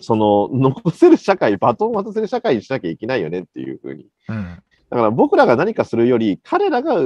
[0.01, 4.09] その、残せる社会、バトンを渡せる社会にしなきゃいけないよねっていうふうに。
[4.29, 4.63] うん。
[4.93, 6.97] だから僕らが何かするより、彼らが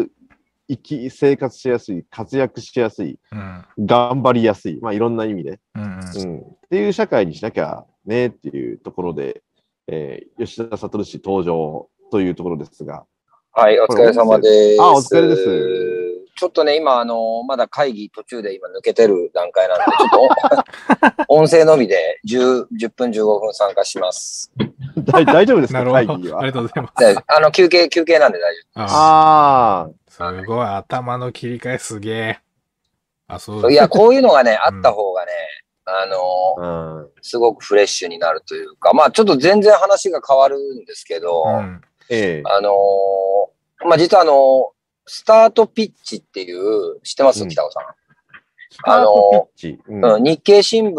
[0.68, 3.64] 生き、生活しやすい、活躍しやすい、うん。
[3.78, 5.82] 頑張りやすい、まあいろんな意味で、うん。
[5.82, 9.44] うん、っていう社会にしなきゃねっていうところで、
[9.86, 13.04] えー吉田悟氏登場というところですが、
[13.52, 14.82] はい、お疲れ様です。
[14.82, 15.95] あお疲れです。
[16.36, 24.52] ちょっとね、今、あの、まだ会議途中で今抜けてる段階なんで、ちょっとお 音声のみで10、10分15分参加します。
[24.98, 25.82] 大大丈夫ですか？
[25.82, 25.98] なるほど。
[26.12, 26.40] あ会議は。
[26.42, 27.00] りがとうございます。
[27.14, 32.38] であの、休憩、休憩なんで大丈ああすごい、頭の切り替えすげえ。
[33.28, 33.70] あ、そう夫。
[33.70, 35.32] いや、こういうのがね、あった方がね、
[35.86, 36.16] あの、
[36.58, 37.10] あ、うん。
[37.22, 41.80] すごくフレッシュになるというか、まあ、ちょっと全然話が変わるんですけど、うん。
[42.10, 42.70] ええあの
[43.84, 44.70] まあ、実はあの、
[45.06, 47.82] スタートピッチっていう、知ってます、うん北尾さん。
[48.70, 49.82] スタートピッチ。
[49.88, 50.94] うんうん、日経新聞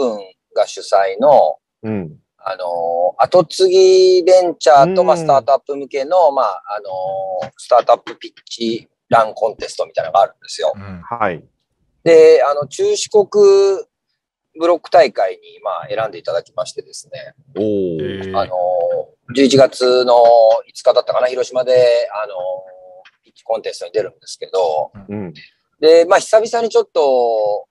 [0.56, 2.18] が主催の、うん。
[2.40, 10.72] あのー後継ぎベンチャーと、まあ、うんスタートアップ向けの、まあ、あのースタートアップピッチランコンテストみたいなのがあるんですよ。
[10.74, 11.02] うん。
[11.02, 11.44] はい。
[12.04, 13.28] で、あの、中四国
[14.58, 22.34] ブロック大会に、まあ、選んでいただきましてですね、おあのー、11月の5日だったかな、広島で、あの
[23.44, 25.34] コンテストに出るんですけど、うん。
[25.80, 27.68] で、まあ、久々にちょっと、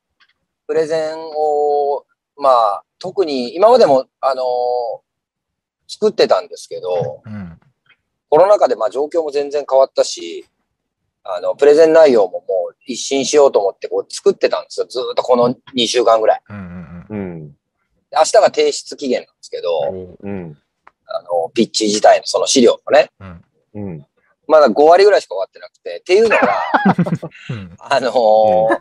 [0.67, 2.05] プレゼンを、
[2.37, 5.07] まあ、特に、今までも、あのー
[5.89, 7.59] 作ってたんですけど、うん。
[8.29, 10.45] コロナ禍で、まあ、状況も全然変わったし、
[11.23, 14.87] あの、プレゼン内容ももう一新しようと思って、こう、作ってたんですよ。
[14.87, 16.43] ずーっとこの2週間ぐらい。
[16.49, 17.07] うん。
[17.09, 17.17] うん。
[17.19, 17.49] うん。
[17.51, 17.57] で
[18.17, 20.31] 明日が提出期限なんですけど、うん。
[20.31, 20.59] うん。
[21.07, 23.45] あの、ピッチ自体のその資料のね、うん。
[23.75, 24.07] うん。
[24.47, 26.63] まだ5割ぐらいしか終わってなくて、っていうのが、
[27.51, 27.77] うん。
[27.79, 28.79] あのー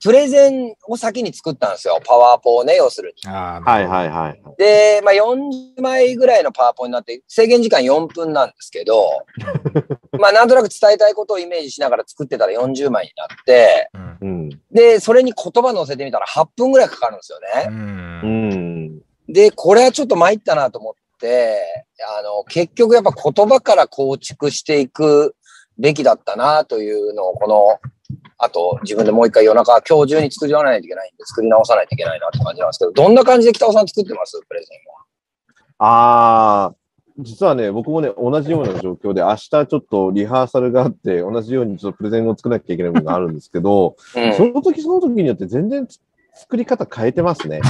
[0.00, 2.00] プレゼンを先に作ったんですよ。
[2.04, 3.30] パワーポをね、要するに。
[3.30, 3.86] はいい。
[3.86, 4.42] はいはい。
[4.56, 9.26] で、まあ、40枚ぐらいのパワーポになって、制限時間4分なんですけど、
[10.20, 14.18] まあ、なんとなく伝えたいことをイメージしながら作ってたら40枚になって、うん。
[14.20, 14.50] うん。
[14.70, 17.58] で、それに言葉載せてみたら8分ぐらいかかるんですよう。
[17.58, 17.66] ね。
[17.68, 19.02] うんん。
[19.28, 25.34] で、これはちょっと参ったなと思って、あの、結局やっぱ言葉から構築していく
[25.78, 27.90] べきだったなというのを、この、
[28.38, 34.40] あと自分でもう一回夜中、今日中に作り直さないといけないんで、作り直さないといけないなって感じなんですけど、どんな感じで北尾さん作ってます？
[34.48, 35.86] プレゼンは。
[35.86, 36.74] ああ、
[37.18, 44.34] 実はね、僕もね、同じような状況で、明日ちょっとリハーサルがあって、同じようにちょっとプレゼンを作らなきゃいけないものがあるんですけど、うん。
[44.34, 46.00] その時その時によって全然つ
[46.34, 47.60] 作り方変えてますね。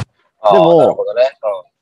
[0.52, 1.32] でもなるほどね。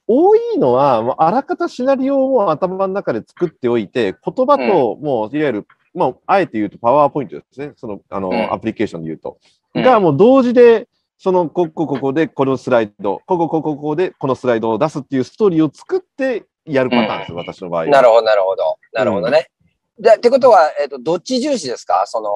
[0.09, 7.73] 多いのは、もうあらかたシナリオを頭の中で作っておいて、言葉と、もう、いわゆる、まあ、あえて言うと、パワーポイントですね。
[7.77, 9.38] その、あの、うんアプリケーションで言うと。
[9.75, 10.88] うんが、もう同時で、
[11.19, 17.88] その、ここ、ここで、このスライド、ここ、ここ、ここで、このスライドを出すっていうストーリーを作ってやるパターンです、私の場合は。
[17.88, 18.79] なるほど、なるほど。
[18.92, 19.51] なるほどね。
[19.99, 22.05] で、ってことは、えっ、と、どっち重視ですか？
[22.07, 22.31] その、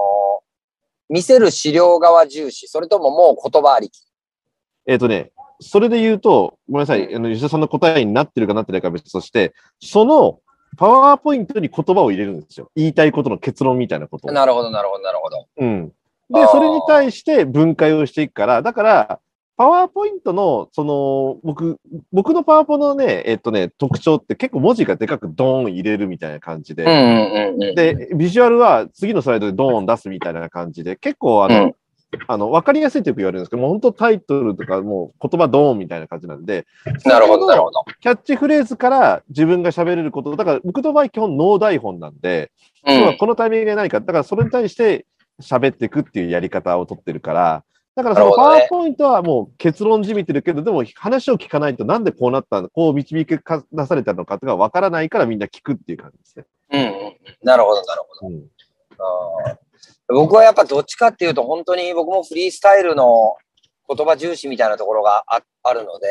[1.09, 4.03] 見せる資料側重視、それとももう言葉ありき？
[4.87, 10.41] えっ、とね、それで言うと、ごめんなさい、あの吉田さんの答えになってるかなってないかは別として、その
[10.77, 12.71] パワーポイントに言葉を入れるんですよ。
[12.75, 14.33] 言いたいことの結論みたいなことを。
[14.33, 15.47] なるほど、なるほど、なるほど。
[15.59, 15.89] うん。
[16.31, 19.21] で、それに対して分解をしていくから、だから、
[19.57, 21.79] パワーポイントの、その、僕、
[22.13, 26.85] 僕のパワポのね、えっとね、特徴って結構文字がでかくドーン入れるみたいな感じで。
[27.77, 31.75] で、ビジュアルは次のスライドでドーン出すみたいな感じで、結構あの、うん
[32.27, 36.67] あの、わかりやすいとよく言われるんですけど、もう本当タイトルとかもう言葉ドーンみたいな感じなんで、
[37.05, 37.85] なるほど、なるほど。
[38.01, 42.51] キャッチフレーズから自分が喋れること、だから僕の場合基本ノー台本なんで、
[42.87, 43.17] うん。
[43.19, 45.07] このタイミングで何か、だからそれに対して
[45.41, 53.39] 喋っていくっていうやり方を取ってるから、だからそのパワーポイントはもう結論じみてるけど、でも話を聞かないとなんでこうなったの、こう導き
[53.73, 56.45] 出されたのかとかわからないからみんな聞くっていう感じですね。
[56.73, 57.17] うんうん。
[57.43, 58.35] なるほど、なるほど。
[58.35, 58.45] うん
[58.99, 59.70] あー
[60.13, 63.35] 僕はやっぱどっちかっていうと、本当に僕もフリースタイルの
[63.89, 66.09] 言葉重視みたいなところがああるので、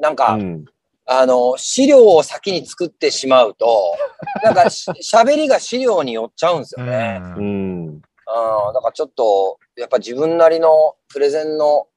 [0.00, 0.64] なんか、うん
[1.04, 3.96] あの、資料を先に作ってしまうと、
[4.44, 7.20] なんかし喋りが資料に寄っちゃうんですよね。
[7.36, 8.02] ううんん。
[8.26, 11.88] ああ、だからちょっと、やっぱ自分なりのプレゼンの、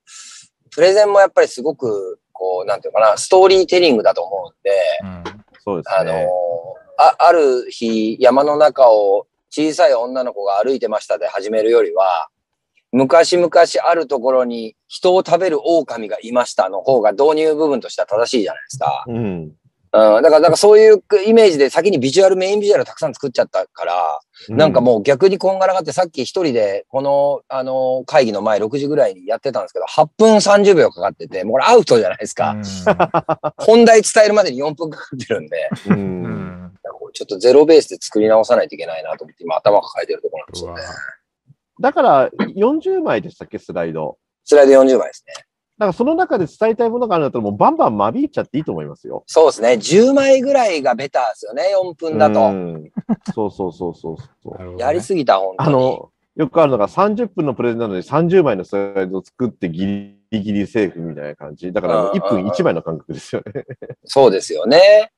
[0.71, 4.71] プレゼンもやっぱりすごく、こう、なんていうかな、ストーリーテリングだと思うんで、
[5.63, 6.27] そうですあのね。
[6.97, 12.27] あ、ある日、山の中を小さい女の子が歩いてましたで始めるよりは、
[12.91, 13.49] 昔々
[13.87, 19.05] あるところに人を食べる狼がいましたの方が導入部分としては正しいじゃないですか。
[19.07, 19.15] うん。
[19.15, 19.51] うん。
[19.93, 32.57] だから、だからそういうイメージで先にビジュアル、メインビジュアルたくさん作っちゃったから、なんかもう逆にこんがらがってさっき一人でこの、あの、会議の前6時ぐらいにやってたんですけど、8分30秒かかってて、もうこれアウトじゃないですか。
[33.57, 35.93] 本題伝えるまでに4分かかってるんで、う。
[35.93, 36.64] うんん
[37.13, 40.81] ちょっとゼロベースで作り直さないといけないなと思って今頭抱えてるところなんですよね。
[41.79, 44.17] だから、40枚でしたっけ、スライド。
[44.43, 45.33] スライド40枚ですね。
[45.77, 49.23] だからその中で伝えたいものがあるんだったら、もうバンバン間引いちゃっていいと思いますよ。
[49.27, 49.71] そうですね。
[49.71, 51.63] 10枚ぐらいがベターですよね。
[51.75, 52.49] 4分だうと。
[52.49, 52.89] ん
[53.33, 54.75] そうそうそうそうそう。
[54.75, 55.69] ねやりすぎた、本当に。
[55.69, 59.85] あの、よくあるのが30分のプレゼンなのに30枚のスライドを作ってギ
[60.31, 61.73] リギリセーフみたいな感じ。
[61.73, 63.65] だからもう1分1枚の感覚ですよね。
[64.05, 65.11] そうですよね。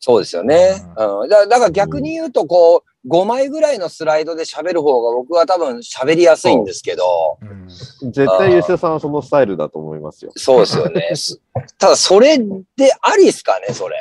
[0.00, 0.82] そうですよね。
[0.96, 1.28] うん。
[1.28, 10.32] だだから逆に言うと、こう、5枚ぐらいのスライドで喋る方が僕は多分喋りやすいんですけど、うん絶対吉田さんはそのスタイルだと思いますよ。
[10.36, 11.10] そうですよね。
[11.14, 11.40] す
[11.78, 13.96] ただ、それでありっすかね、それ。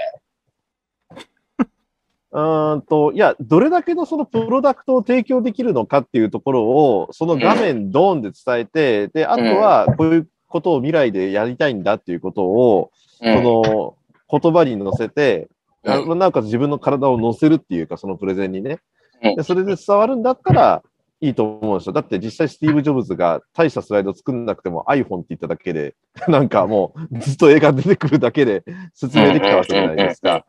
[2.32, 13.96] うーんと、いや、どれだけのそのプロダクトを提供できるのかっていうところを、その画面ドーンで伝えて、で、あとはこういうことを未来でやりたいんだっていうことを、うんその
[14.30, 15.48] 言葉に乗せて、
[15.84, 18.80] なおかつ自分の体を乗せるっていうか、そのプレゼンにね。
[19.22, 19.36] うん。
[19.36, 20.84] でそれで伝わるんだったら
[21.22, 21.94] いいと思うんですよ。
[21.94, 25.96] だって実際スティーブ・ジョブズが大したスライド作んなくても iPhone って言っただけで、
[26.28, 30.46] なんかもうずっと映画出てくるだけで説明できたわけじゃないですか。。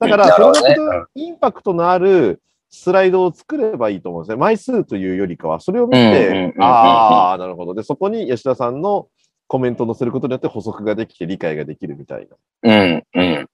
[0.00, 0.74] だから、そなるほどね。
[0.74, 4.36] れほどインパクトのあるスライドを作ればいいと思うんですね。
[4.36, 6.62] 枚数というよりかは、それを見てう、ん。
[6.62, 7.74] ああ、なるほど。
[7.74, 9.08] で、そこに吉田さんの
[9.46, 12.36] コメントを載せることによって補足ができて理解ができるみたいな。
[12.62, 13.48] うん、うん。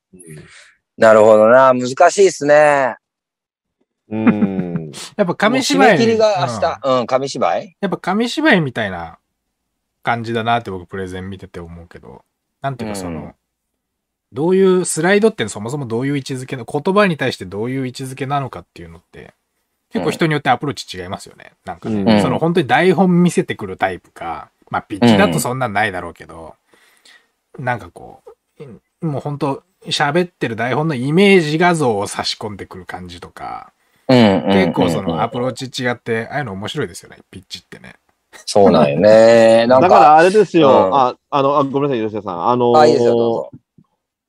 [0.98, 1.72] なるほどな。
[1.74, 2.96] 難しいっすね。
[4.11, 4.92] うん。
[5.16, 5.92] やっぱ紙芝居。
[5.92, 7.00] め切りが明うん日。
[7.00, 7.76] うん、紙芝居？
[7.81, 9.18] やっぱ紙芝居みたいな
[10.02, 12.24] 感じだなって僕プレゼン見てて思うけど、
[12.61, 13.35] なんていうかその、うん
[14.33, 19.35] どういうスライドってそもそもどういう位置づけの、言葉に対してどういう位置づけなのかっていうのって、
[19.92, 21.52] 結構人によってアプローチ違いますよね。
[21.66, 26.55] なんかね、うんその本当に台本見せてくるタイプか、まあピッチだとそんなんないだろうけど、
[27.59, 28.22] なんかこ
[29.02, 33.72] う、もう本当喋ってる台本のイメージ画像を差し込んでくる感じとか、
[34.08, 34.44] うん。
[34.48, 37.96] 結構そうんのアプローチ違って、ああいうの面白いですよね、ピッチってね。
[38.46, 39.66] そうなんよね。
[39.70, 42.48] か、だからあれですよ、うんあ、あの、あごめんなさい、吉田さん。
[42.48, 43.48] あのー。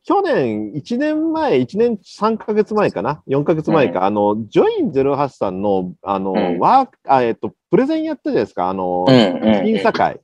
[0.06, 9.66] 去年、1年前、1年3ヶ月前かな ?4 ヶ月前か、あの、ジョイン08さんの、あの、うんワーク、あ、えっと、プレゼンやったじゃないですか、あの、うん、うん。
[9.66, 10.20] 審査会。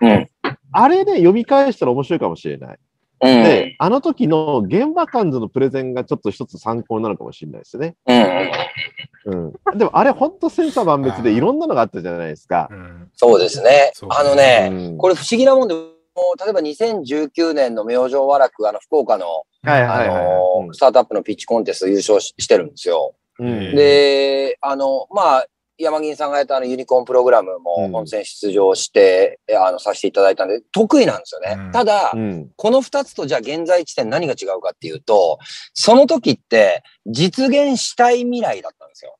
[0.00, 0.28] うん。
[0.70, 2.78] あれで読み返したら面白いかもしれない。
[3.24, 3.42] うん。
[3.42, 7.96] で、あの時の現場感図のプレゼンがちょっと一つ参考になるかもしれないですね。
[8.06, 9.52] うん。
[9.72, 9.78] うん。
[9.78, 12.68] でもあれほんと千差万別でいろんなのがあったじゃないですか。
[12.70, 13.10] うん。
[13.14, 13.92] そうですね。
[14.10, 19.26] あのね、うんこれ不思議なもんで、もう例えば2019年の明星和楽、あの、福岡の、
[19.62, 20.66] はいあはいはい。
[20.66, 23.14] の、スタートアップのピッチコンテスト優勝ししてるんですよ。
[23.38, 25.46] うんで、あの、まあ、
[25.78, 31.56] 山銀さんがやったあのユニコーンプログラムもうん本戦出場して、あの、させていただいたんで、得意なんですよね。
[31.66, 32.50] うんただ、うん。
[32.56, 35.38] この二つとじゃあ現在地点何が違うかっていうと、
[35.72, 39.16] その時って実現したい未来だったんですよ。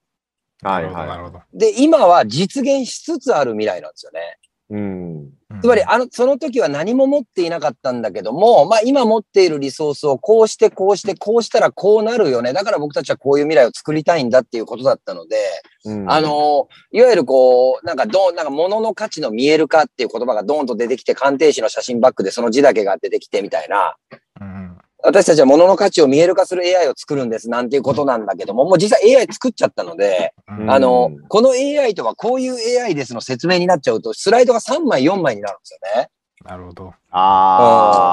[0.63, 1.41] はいはるほど。
[1.53, 4.39] で、今は実現しつつある未来なんですよね。
[4.75, 4.81] い。
[4.81, 5.31] うん。
[5.61, 12.53] つまり、あの、その時は何も持っていなかったんだけども、まあ今持っているリソースをこうしてこうしてこうしたらこうなるよね。
[12.53, 15.37] だから僕たちはこういう未来を作りたいんだっていうことだったので、
[15.85, 23.97] うんあ、の、いわゆるこう、なんかどう、なんか物の価値の見える化っていう言葉がドーンと出てきて、鑑定士の写真バックでその字だけが出てきてみたいな、
[24.41, 24.79] うん。
[25.07, 36.09] 私たちは物の価値を見える化する AI を作るんですなんていうことなんだけども、もう実際 AI 作っちゃったので、うんあの、この AI とはこういう AI ですの説明になっちゃうと、スライドが3枚4枚になるんですよね。
[36.47, 36.95] なるほど。
[37.11, 38.05] あ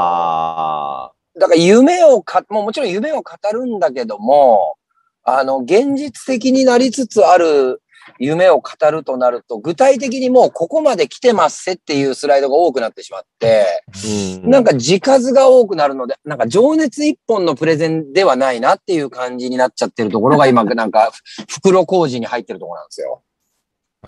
[1.39, 4.75] だから夢をか、もうもちろん夢を語るんだけども、
[5.23, 7.81] あの、現実的になりつつある
[8.19, 14.47] 夢を語るとなると、具体的にもうここまで来てますせっていうスライドが多くなってしまって、ー。
[14.47, 21.11] なんか字数が多くなるので、なんか情熱一本のプレゼンではないなっていう感じになっちゃってるところが今、なんか
[21.49, 23.23] 袋工事に入ってるところなんですよ。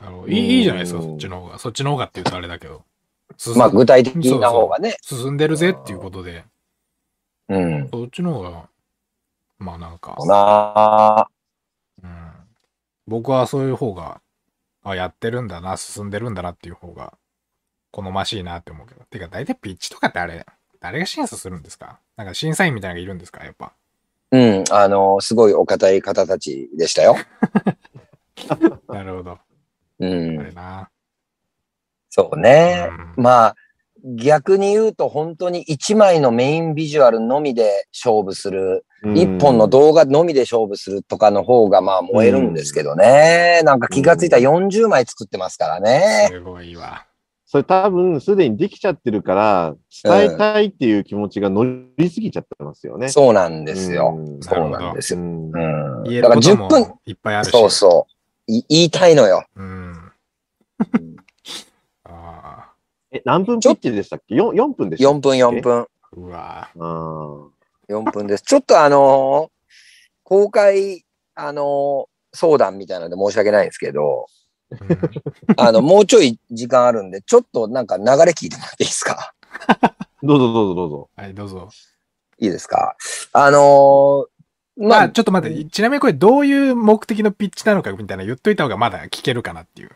[0.02, 1.60] なるほどいいいいじゃないですか、うんそっちの方が。
[1.60, 2.84] そっちの方がって言うとあれだけど。
[3.38, 4.98] 進まあ具体的な方がね。
[5.02, 6.44] 進んでるぜっていうことで、
[7.50, 7.90] うん。
[7.90, 8.70] そっちの方が、
[9.60, 11.43] まあなんか、なあうん、
[13.08, 14.22] 僕はそういう方が、
[14.84, 17.14] あ、やってるんだな、進んでるんだなっていう方が、
[17.92, 19.04] 好ましいなって思うけど。
[19.06, 20.46] てか、大体ピッチとかってあれ、
[20.82, 22.00] 誰が審査するんですか？
[22.18, 23.44] なんか審査員みたいなのがいるんですか？
[23.46, 23.74] やっぱ。
[24.32, 24.64] うん。
[24.72, 27.16] あの、すごいお堅い方たちでしたよ。
[28.90, 29.40] なるほど。
[30.00, 30.38] うあん。
[30.46, 30.90] れな。
[32.12, 32.90] そうね。
[33.18, 33.56] うんまあ、
[34.04, 38.86] 逆に言うと本当に一枚のメインビジュアルのみで勝負する、
[39.16, 43.62] 一本の動画のみで勝負するとかの方がまあ燃えるんですけどね。
[43.64, 46.28] なんか気がついたら40枚作ってますからね。
[46.32, 47.06] すごいわ。
[47.46, 51.64] それ多分すでにできちゃってるから、伝えたいっていう気持ちが乗
[51.98, 53.10] りすぎちゃってますよね。
[53.10, 54.16] そうなんですよ。
[54.18, 55.20] うんそうなんですよ。
[55.20, 57.52] うんだから10ることも分、いっぱいあるし。
[57.52, 58.52] そうそう。
[58.52, 59.46] い言いたいのよ。
[59.56, 60.12] うん。
[63.14, 65.82] あえ、何分ピッチでしたっけ ?4 4分でしたっ4分4分。
[65.82, 65.88] あ、
[66.18, 68.44] うわけあ4分です。
[68.44, 69.54] ちょっとあのー
[70.26, 71.06] 公開、
[71.36, 79.34] あのー相談みたいなので申し訳ないんですけど、ーあの、もうちょい時間あるんで、ちょっとなんか流れ聞いてもらっていいですか？
[79.70, 79.94] ー
[80.28, 81.10] どうぞどうぞどうぞ。
[81.16, 81.70] はい、どうぞ。
[82.40, 82.96] いいですか？
[83.34, 84.34] あのー
[84.76, 89.92] まあ、まあ、ちょっと待って、ちなみにこれどういう目的のピッチなのかみたいな言っといた方がまだ聞けるかなっていう。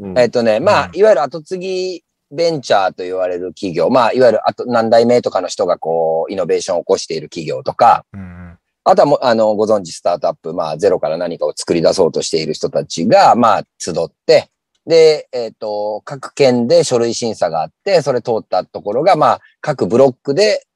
[0.00, 8.58] うんえっとね、まあう、んいわゆる後継ぎベンチャーと言われる企業、まあ、いわゆるあと何代目とかの人がこう、イノベーションを起こしている企業とか、うんうん。
[8.84, 13.94] あとはもう、あの、ご存知スタートアップ、まあ、ゼロから何かを作り出そうとしている人たちが、まあ、集っ
[14.26, 14.50] て、
[14.86, 20.66] で、えっ、と、各県で書類審査があって、それ通ったところが、まあ、各ブロックで、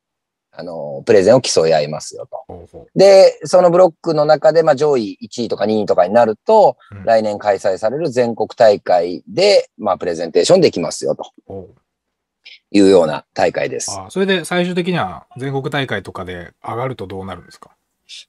[0.54, 2.86] あの、プレゼンを競い合いますよと。
[2.94, 6.96] で、そのブロックの中で、まあ、上位1位とか2位とかになると、う。
[6.96, 11.32] うん来年開催される全国大会で、まあ、プレゼンテーションできますよと
[12.70, 13.90] いうような大会です。
[13.90, 17.70] あそれで最終的には全国大会とかで上がるとどうなるんですか？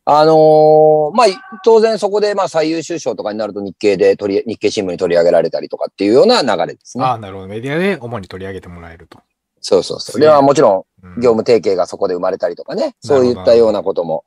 [0.05, 1.27] あのーまあ、
[1.63, 7.03] 当然そこで、まあ、最優秀賞とかになると日経で取り、日経新聞に取り上げられたりとかっていうような流れですね。
[7.03, 7.47] ああ、なるほど。
[7.47, 9.19] メディアで主に取り上げてもらえると。
[9.63, 10.21] そうそうそう。
[10.21, 14.25] では、もちろうんん、業務提携がそこで生まれたりとかね、そういったようなことも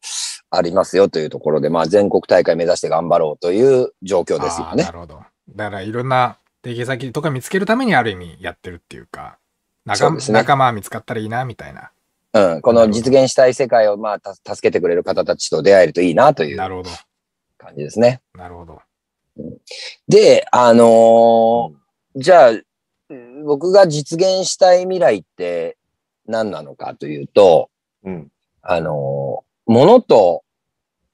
[0.50, 4.90] ありますよというところで、まあ、全国大会目指して頑張ろうという状況ですよねな。
[4.90, 5.20] るほど。
[5.54, 9.38] だからいろんな提携先とか見つけるためにある意味やってるっていうか、
[9.84, 11.90] 仲ね仲間見つかったらいいな、みたいな。
[12.32, 12.62] うん。
[12.62, 16.90] この実現したい世界を、まあ、た助けてくれる方たちと出会えるといいなというなるほど。
[17.58, 18.20] 感じですね。
[18.34, 18.80] なるほど。
[20.08, 21.86] で、あのー
[22.18, 22.64] じゃあ、うん
[23.46, 25.76] 僕が実現したい未来って
[26.26, 27.70] 何なのかというと、
[28.04, 28.28] うん。
[28.62, 30.42] あのー、物と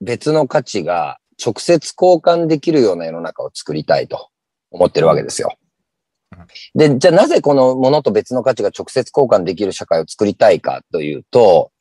[0.01, 4.31] 別の価値が直接交換できるような世の中を作りたいと
[4.71, 5.55] 思ってるわけですよ。
[6.75, 11.72] で、じゃあなぜこの物と別の価値が直接交換できる社会を作りたいかというと、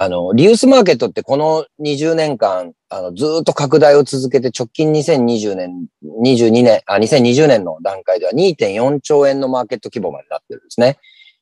[0.00, 5.86] あの、リユースマーケットってこの20年間、あの、ずーっと拡大を続けて直近2020年、
[6.22, 10.98] 22年、あ、2020年の段階では2.4兆円のマーケット規模までなってるんですね。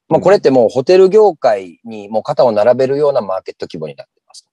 [0.08, 4.48] まあこれってもうホテル業界にもう肩を並べるようなマーケット規模になっています。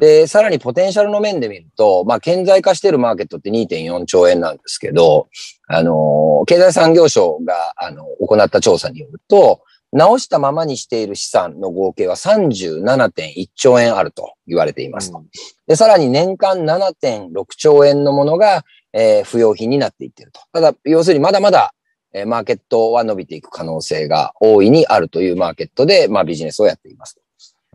[0.00, 5.28] で、さらにポテンシャルの面で見ると、まあ、顕在化しているマーケットって2.4兆円なんですけど、
[5.68, 9.62] あの、経済産業省が、あの、行った調査によると、
[9.96, 15.24] 直したままにしている資産の合計は37.1兆円あると言われていますと。
[15.66, 20.40] で、さらに年間7.6兆円のものが、えー不用品になっていっていると。
[20.52, 21.72] ただ、要するにまだまだ、
[22.12, 27.18] えーマーケットは伸びていく可能性が大いにあるというマーケットで、まあ、ビジネスをやっています。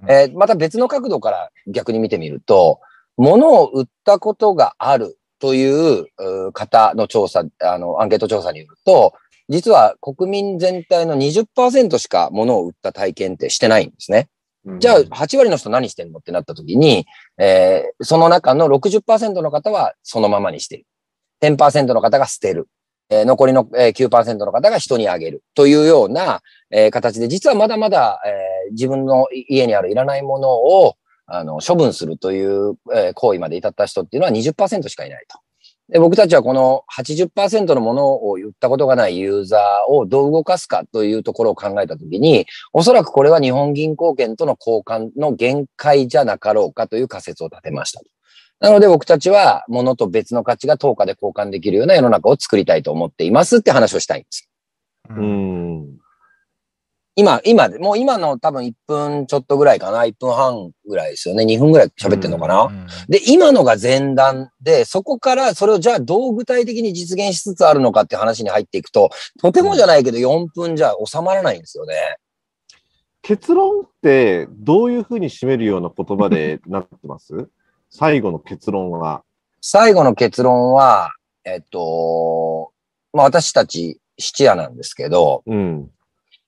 [0.07, 2.80] えーまた別の角度から逆に見てみると、
[3.17, 6.07] 物を売ったことがあるという
[6.53, 9.13] 方の調査、あの、アンケート調査によると、
[9.52, 14.30] 実は国民全体の20%しか物を売った体験ってしてないんですね。
[14.80, 17.06] じゃあ、8割の人何してんのってなった時に、
[17.38, 20.86] えー、その中の60%の方はそのままにしている。
[21.41, 22.70] 10%の方が捨てる。
[23.10, 25.43] えー、残りの9%の方が人にあげる。
[25.54, 30.95] というような、えー、形で、実はまだまだ、えー、自分の家にあるいらないものを、
[31.26, 35.39] あの、処分するという、えー、行為まで至った人っていうのは20%しかいないと。
[35.92, 48.02] で僕たちはこの80%のものを言ったことがないユーザーをどう動かすかというところを考えたときに、おそらくこれは日本銀行券との交換の限界じゃなかろうかという仮説を立てました。
[48.62, 54.50] なので僕たちは物と別の価値が等価で交換できるような世の中を作りたいと思っていますって話をしたいんです。
[55.10, 55.98] うん。
[57.16, 60.03] 今、今、もう今の多分1分ちょっとぐらいかな。
[60.03, 61.43] 1分半ぐらいですよね。
[61.43, 62.64] 2分ぐらい喋ってんのかな。
[62.64, 69.09] うんうん、で、今のが前段で、そこからそれをじゃあどう具体的に実現しつつあるのかって話に入っていくと、
[69.41, 71.95] とてもじゃないけど4分じゃ収まらないんですよね。
[73.22, 77.49] 結論ってどういうふうに締めるような言葉でなってます？
[77.91, 79.24] 最後の結論は。
[79.59, 81.12] 最後の結論は、
[81.43, 82.72] えっと、
[83.12, 85.91] まあ私たち質屋なんですけど、うん、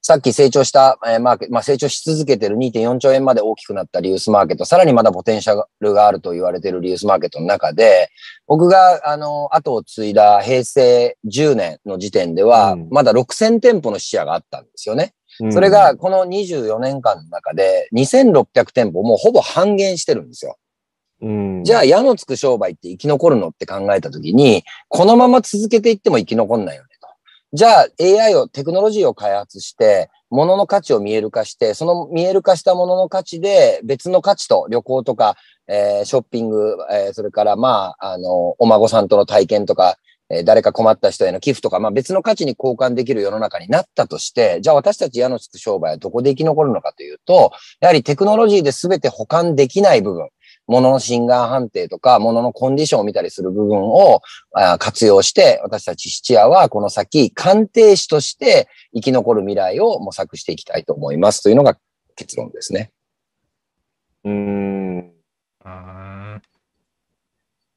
[0.05, 8.09] さっき成長した、えー、マーケット、まあ、成長し続けてる2.4兆円まで大きくなったリユースマーケット、さらにまだポテンシャルがあると言われているリユースマーケットの中で、
[8.45, 15.13] 僕が、あの、後を継いだ平成10年の時点では、まだ6000店舗の視野があったんですよね。
[15.39, 20.57] うん、それが、この24年間の中で、2600店舗もうほぼ半減してるんですよ。
[21.21, 26.89] うん、じゃあ、矢のつく商売って生き残るのって考えたときに、このまま続けていっても生き残んないよね。
[27.53, 35.35] じゃあ AI を、テクノロジーを開発して、物の価値を見える化して、その見える化したものの価値で別の価値と旅行とか、
[35.67, 39.97] えー、ショッピング、えー、それからまあ、あの、お孫さんとの体験とか、
[40.31, 47.51] えー、誰か困った人への寄付とか、まあ別の価値に交換できる世の中になったとして、じゃあ私たち矢のつく商売はどこで生き残るのかというと、
[47.81, 50.27] やはりテクノロジーで全て保管できない部分、
[50.67, 54.21] 物の心眼判定とか、物のコンディションを見たりする部分を
[54.79, 61.77] 活用して、私たち質屋はこの先、鑑定士として生き残る未来を模索していきたいと思いますというのが
[62.15, 62.91] 結論ですね。
[64.23, 65.13] うーん。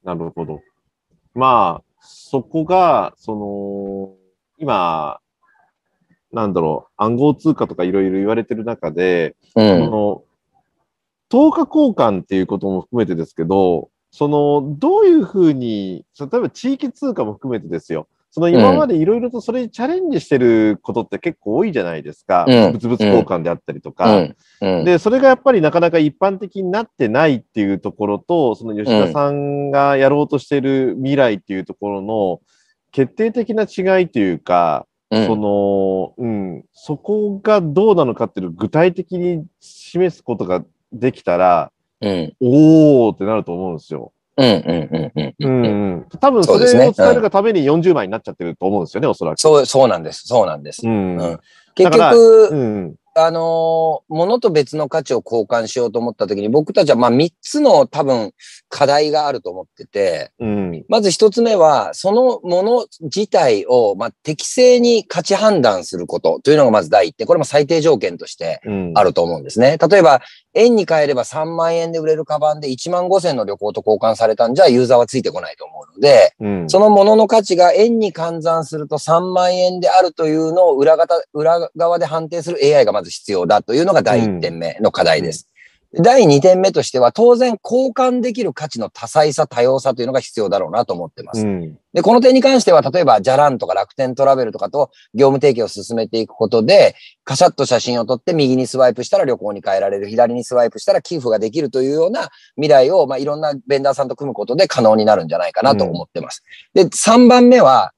[0.07, 0.61] なるほど。
[1.35, 4.15] まあ、そこが、その、
[4.59, 5.19] 今、
[6.33, 10.23] なんだろう、暗号通貨とかいろいろ言われてる中で、うん、その
[11.31, 18.09] 10日交換っていうことも含めてですけど、その、どういうふうに、例えば地域通貨も含めてですよ。
[18.31, 22.45] その今までいろいろとそれにチャレンジしてることって結構多いじゃないですか。
[22.47, 24.37] うん、物々交換であったりとか、うん。
[24.61, 32.41] うん、で、それがやっぱりなかなか一般的になってないっていうところと、その吉田さんがやろうとしてる未来っていうところの
[32.93, 40.63] 決定的な違いというか、その、うん、そこがどうなのかっていうのを具体的に示すことが
[40.99, 44.13] できたら、うん、おーってなると思うんですよ。
[44.37, 45.65] うんうんうんうん。
[45.65, 49.41] うん、多分それを伝えるがために40枚になっちゃってると思うんですよね、おそらく。
[49.41, 50.27] そう、そうなんです。
[50.27, 50.87] そうなんです。
[50.87, 51.17] うん。
[51.17, 51.41] うん、
[51.75, 58.33] 結局、うん、あのー、ものと別の価値を交換しようと思った時に、僕たちはまあ3つの多分
[58.69, 67.27] 課題があると思ってて、うん、まず1つ目は、そのもの自体をまあ適正に価値判断することというのがまず第一点。
[67.27, 68.61] これも最低条件として
[68.95, 69.79] あると思うんですね。
[69.79, 70.21] 例えば、
[70.57, 85.49] 円に変えれば3万円で売れるカバンで1万5千の旅行と交換されたんじゃユーザーはついてこないと思うので、うん、そのものの価値が円に換算すると3万円であるというのを裏方裏側で判定する AI がまず必要だというのが第1点目の課題です。
[85.95, 91.47] 第2点目としては、当然交換できる価値の多彩さ、多様さというのが必要だろうなと思ってます。
[91.47, 96.95] うん、で、この点に関しては、例えば、じゃらんとか楽天トラベルとかと業務提携を進めていくことで、
[97.25, 106.43] カシャッと写真を撮って右にスワイプしたら旅行に変えられる、左にスワイプしたら寄付ができるというような未来を、まあ、いろんなベンダーさんと組むことで可能になるんじゃないかなと思ってます。
[106.75, 107.93] うん、で、3番目は、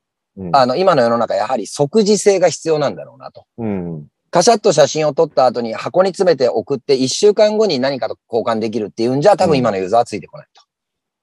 [0.53, 3.47] あの、今の世の中、やはり即時性が必要なんだろうなと。
[3.59, 4.07] うん
[4.39, 10.63] カシャッと写真を撮った後に箱に詰めて送って1週間後に何かと交換できるっていうんじゃ多分今のユーザーはついてこないと。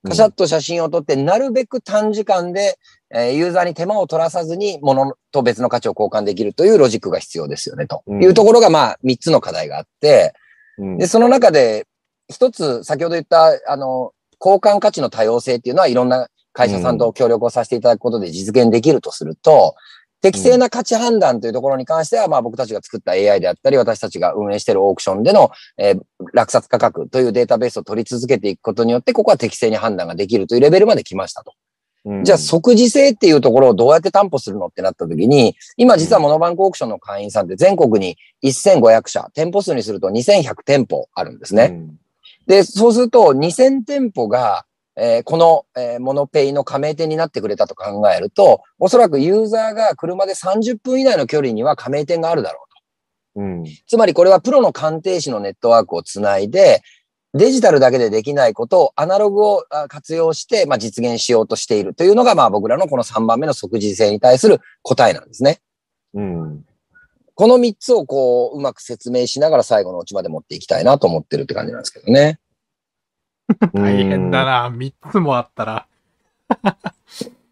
[0.09, 2.78] カシャッと写真を撮ってなるべく短時間で、
[3.09, 8.03] えユーザーに手間を取らさずに物と別の価値を交換できるというロジックが必要ですよねと。
[8.09, 10.34] いうところがまあ3つの課題があって、
[10.97, 11.88] で、その中で
[12.28, 14.11] 一つ先ほど言ったあの
[14.41, 19.76] 交換価値の多様性っていうのはいろんな会社さんと協力をさせていただくことで実現できるとすると、
[20.26, 25.99] 適正な価値判断というところに関しては、まあ僕たちが作った AI であったり、私たちが運営しているオークションでの、えー、
[26.34, 31.53] 落札価格というデータベースを取り続けていくことによって、ここは適正に判断ができるというレベルまで来ましたと。
[32.05, 41.82] うんじゃあ即時性っていうところをどうやって担保するのってなった時に、今実はモノバンクオークションの会員さんって全国に1500社、店舗数にすると2100店舗あるんですね。
[42.47, 44.65] で、そうすると2000店舗が、
[44.98, 52.66] えーこの、えーモノペイの加盟店になってくれたと考えると、おそらくユーザーが車で30分以内の距離には加盟店があるだろ
[53.36, 53.41] うと。
[53.41, 53.64] うん。
[53.88, 56.82] つまりこれはプロの鑑定士のネットワークをつないで、
[57.34, 65.60] デジタルだけでできないことをアナログをあ活用して、まあ、実現しようとしているというのが、まあ僕らのこの3番目の即時性に対する答えなんですね。
[66.14, 66.66] うん。
[67.34, 72.39] この3つをこう、うまく説明しながら最後のオチまで持っていきたいなと思ってるって感じなんですけどね。
[73.74, 74.70] 大変だな。
[74.70, 75.88] 3つもあったら。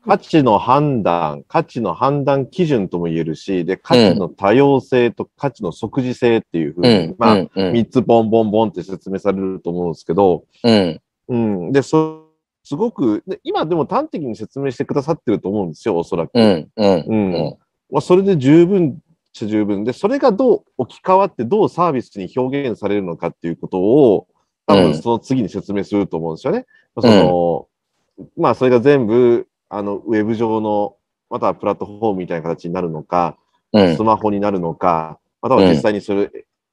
[0.06, 7.16] 価値の判断、価値の判断基準とも言えるし、で、価値の多様性と価値の即時性っていうふうに、うん。
[7.18, 7.50] まあ、うん。
[7.56, 7.74] うん。
[7.74, 11.02] 三つボンボンボンって説明されると思うんですけど、うん。
[11.30, 11.72] うん。
[11.72, 12.24] で、そ、
[12.66, 16.32] すごく、で今でも端的に説明してくださってると思うんですよ、おそらく。
[16.34, 16.70] うん。
[16.76, 17.06] うん。
[17.08, 17.34] うん。
[17.34, 17.58] うん
[17.90, 19.00] まあ、それで十分
[19.34, 24.28] 十分で、それがどう置き換わってどうサービスに表現されるのかっていうことを、
[24.66, 26.66] 多うん分その次に説明すると思うんですよね。
[27.00, 30.96] その、まあそれが全部、あの、ウェブ上の、
[31.30, 33.38] またはプラットフォームみたいな形になるのか、
[33.74, 34.04] うんス。
[34.04, 36.30] マホになるのか、または実際にそれ、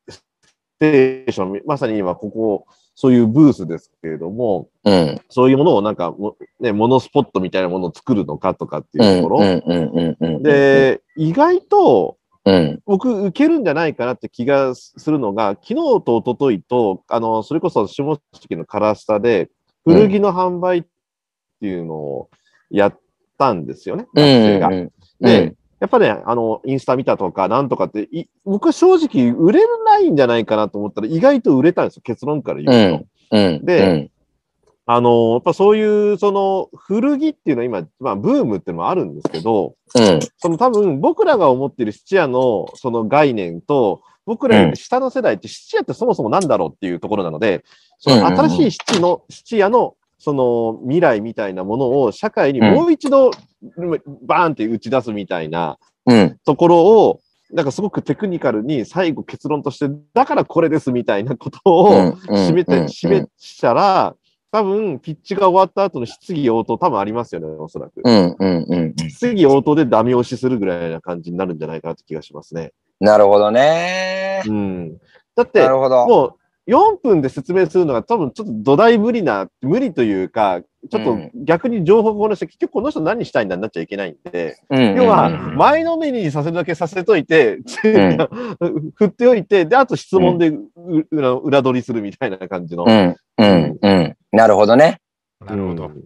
[0.09, 0.25] ス
[0.79, 5.19] テーション、まさに今ここ、そういうブースですけれども、うん。
[5.31, 9.05] そういうものをなんかも、ね、モノスポットみたいなものを作るのかとかってうん。
[9.05, 9.41] いうところ。
[9.41, 9.63] うん。
[9.67, 10.17] うん。
[10.21, 10.43] うん。
[10.43, 12.19] で、意外と、
[12.51, 12.81] うん。
[12.85, 19.51] 僕、受けるんじゃないかなって気がするのが、昨日と一昨日と、あの、それこそ下関のカラスタで、
[19.85, 20.83] 古着の販売っ
[21.61, 22.31] ていうのを
[22.71, 22.99] やっ
[23.39, 24.23] たんですよね、うん。
[24.23, 24.69] 学生が。
[24.69, 24.91] うん。
[25.21, 33.07] で、やっぱね、あの、インスタ見たとか、なんとかって、い僕は正直売れないんじゃないかなと思ったら、意外と売れたんですよ、結論から言うと。
[33.33, 33.65] うん。
[33.65, 34.11] で
[34.93, 40.19] あの、やっぱそういう、その、古着っていうのは今、まあ、ブームっていうのもあるんですけど、うん。
[40.37, 47.65] その多分僕らが思っている質屋のその概念と、僕らより下の世代って質屋ってそもそもなんだろうっていうところなので、
[47.99, 53.31] その新しい質の、質屋のその未来みたいなものを社会にもう一度
[54.23, 56.37] バーンって打ち出すみたいなうん。
[56.45, 57.21] ところを、
[57.53, 64.17] なんかすごくテクニカルに最後結論として、だからこれですみたいなことを締めて、締めしたら、
[64.53, 68.01] 多分ピッチが終わった後の質疑応答多分ありますよね、おそらく。
[68.05, 68.37] うん。
[68.39, 68.67] うん。
[68.69, 69.11] うん。
[69.11, 72.73] 質疑応答でダメ押しするぐらいな感じになるんじゃないかなって気がしますね。
[73.01, 74.43] なるほどね。
[74.47, 74.99] うん。
[75.37, 76.07] だってな、るほど。
[76.07, 76.35] もう
[76.69, 87.65] 4分で説明するのが多分ちょっと土台無理な、無理というか、ちょっとうん逆に情報をこなして、結局この人何したいんだになっちゃいけないんで、うん要はうん前のめりにさせるだけさせといて、ん
[88.95, 90.69] 振っておいて、で、あと質問でう
[91.11, 92.85] 裏裏取りするみたいな感じの。
[92.87, 93.17] うん。
[93.39, 93.79] うん。
[93.81, 94.17] うん。
[94.33, 95.01] なるほどね。
[95.45, 95.87] なるほど。
[95.87, 96.05] うん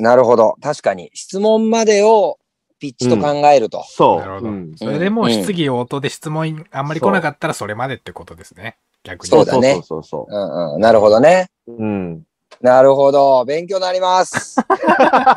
[0.00, 0.56] なるほど。
[0.62, 1.10] 確かに。
[1.12, 2.38] 質問までを
[2.78, 3.84] ピッチと考えると。
[3.88, 4.20] そう。
[4.20, 8.76] なるほどうんそれでもう質疑応答で質問あんまり来なかったらそれまでってことですね。
[9.08, 9.30] 逆に。
[9.30, 10.80] そうだねそうそうそううんうん。
[10.80, 11.48] なるほどね。
[11.66, 11.76] そう。
[11.78, 12.22] うん。
[12.60, 13.44] なるほど。
[13.44, 14.60] 勉強になります。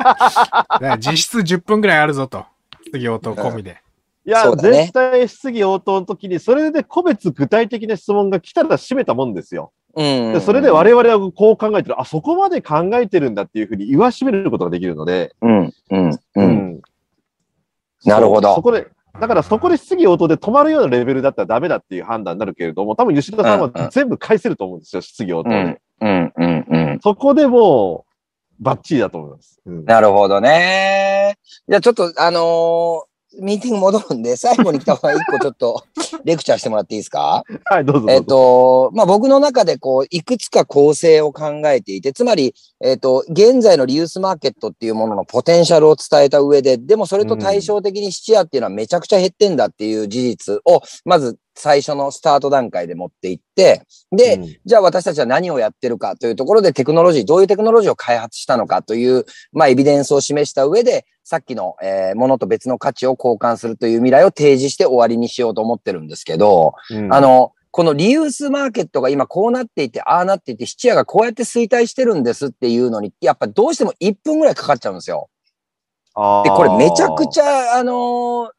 [0.98, 2.44] 実質10分ぐらいあるぞと。
[2.86, 3.78] 質疑応答込みで。
[4.24, 9.72] いや、ね絶対質疑応答の時に、それで個別具体的な質問が来たら締めたもんですよ。
[9.94, 10.32] うん。
[10.32, 15.72] でそれで我々はこう考えてる、あ、そこまで考えてるんだっていうふうに言わしめることができるので、うん。
[15.90, 16.20] うん。
[16.36, 16.48] うん。
[16.76, 16.82] ん
[18.04, 18.88] なるほどそこで、
[19.20, 25.56] だからそこで質疑応答で止まるようなレベルだったらダメだっていう判断になるけれども、多分吉田さんは全部返せると思うんですよ、質疑応答で。
[25.56, 25.78] うん。
[26.00, 26.32] うん。
[26.36, 26.66] うん。
[26.68, 27.00] うん。
[27.02, 28.12] そこでもう、
[28.62, 29.60] バッチリだと思います。
[29.66, 31.36] うんなるほどね。
[31.68, 35.84] じゃあちょっと、あのーミーティング戻るんで、最後に来た方が一個ちょっと
[36.24, 37.42] レクチャーしてもらっていいですか？
[37.64, 38.12] はい、どうぞどうぞ。
[38.14, 75.28] えっと、まあ、僕の中でこう、いくつか構成を考えていて、つまり、えっと、現在のリユースマーケットっていうもののポテンシャルを伝えた上で、でもそれと対照的に質屋っていうのはめちゃくちゃ減ってんだっていう事実を、まず最初のスタート段階で持っていって、で、うんじゃあ私たちは何をやってるかというところでテクノロジー、どういうテクノロジーを開発したのかという、まあ、エビデンスを示した上で、さっきの、えーものと別の価値を交換するという未来を提示して終わりにしようと思ってるんですけど、うんあの、このリユースマーケットが今こうなっていて、ああなっていて、質屋がこうやって衰退してるんですっていうのに、やっぱどうしても1分ぐらいかかっちゃうんですよ。
[76.44, 78.50] で、これめちゃくちゃ、あのー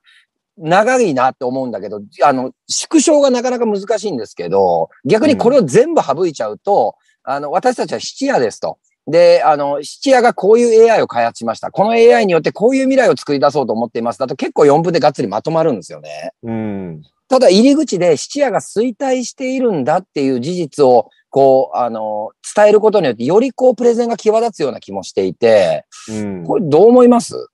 [0.57, 8.77] 長いなって思うんだけど、あの、縮小がなかなか難しいんですけど、逆にこれを全部省いちゃうと、あの、私たちは質屋ですと。
[9.07, 11.71] で、あの、質屋がこういう AI を開発しました。
[11.71, 14.19] この AI によってこういう未来を作り出そうと思っています。
[14.19, 16.31] だと結構4分でがっつりまとまるんですよね。
[16.43, 17.01] うん。
[17.27, 26.43] ただ入り口で質屋が衰退しているんだっていう事実をこう、あの、伝えることによって、よりこう、プレゼンが際立つような気もしていて、うん。
[26.45, 27.49] これどう思います？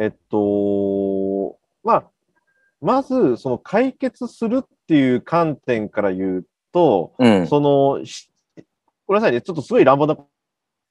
[0.00, 2.04] えっと、まあ、
[2.80, 7.46] まず、その解決するっていう観点から言うと、うん。
[7.48, 8.29] その、し
[9.10, 10.28] ごめんなさいね、ちょっとすごい乱暴なこ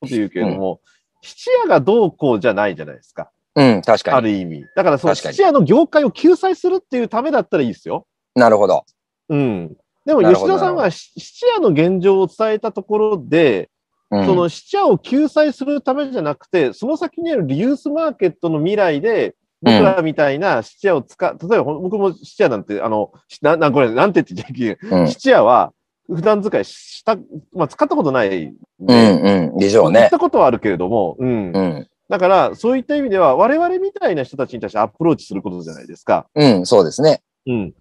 [0.01, 0.81] と言うけれども、
[1.21, 3.31] 質屋がどうこうじゃないじゃないですか。
[3.55, 4.17] うん、確かに。
[4.17, 4.65] ある意味。
[4.75, 8.05] だから、その質屋の業界を救済するっていうためだったらいいですよ。
[8.35, 8.83] なるほど。
[9.29, 9.77] うん。
[10.05, 13.69] でも、吉田さんはし質屋の現状を伝えたところで、
[14.11, 25.71] うん、その質屋を救済するためじゃなくて、その先にあるリユースマーケットの未来で、僕らみたいな質屋を使う、例えば僕も質屋なんて、あの、しな、な、これ、なんて言っていいうん、質屋は
[26.09, 27.15] 普段使いした、
[27.53, 29.57] まあ、使ったことないんうで、ん、うん。
[29.57, 30.09] でしょうね行っ。
[30.09, 31.51] たことはあるけれども、うん。
[31.51, 31.87] うん。
[32.09, 36.27] だから、そういった意味では、我々みたいな人たちに対してアプローチすることじゃないですか。
[36.33, 37.21] うん、そうですね。
[37.45, 37.73] うん。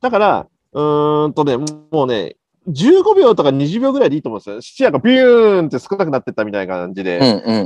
[0.00, 2.36] だから、うーんとね、もうね、
[2.68, 4.60] 15秒とか20秒ぐらいでいいと思うんですよ。
[4.60, 7.20] 質屋がビューンって少なくなってったみたいな感じで。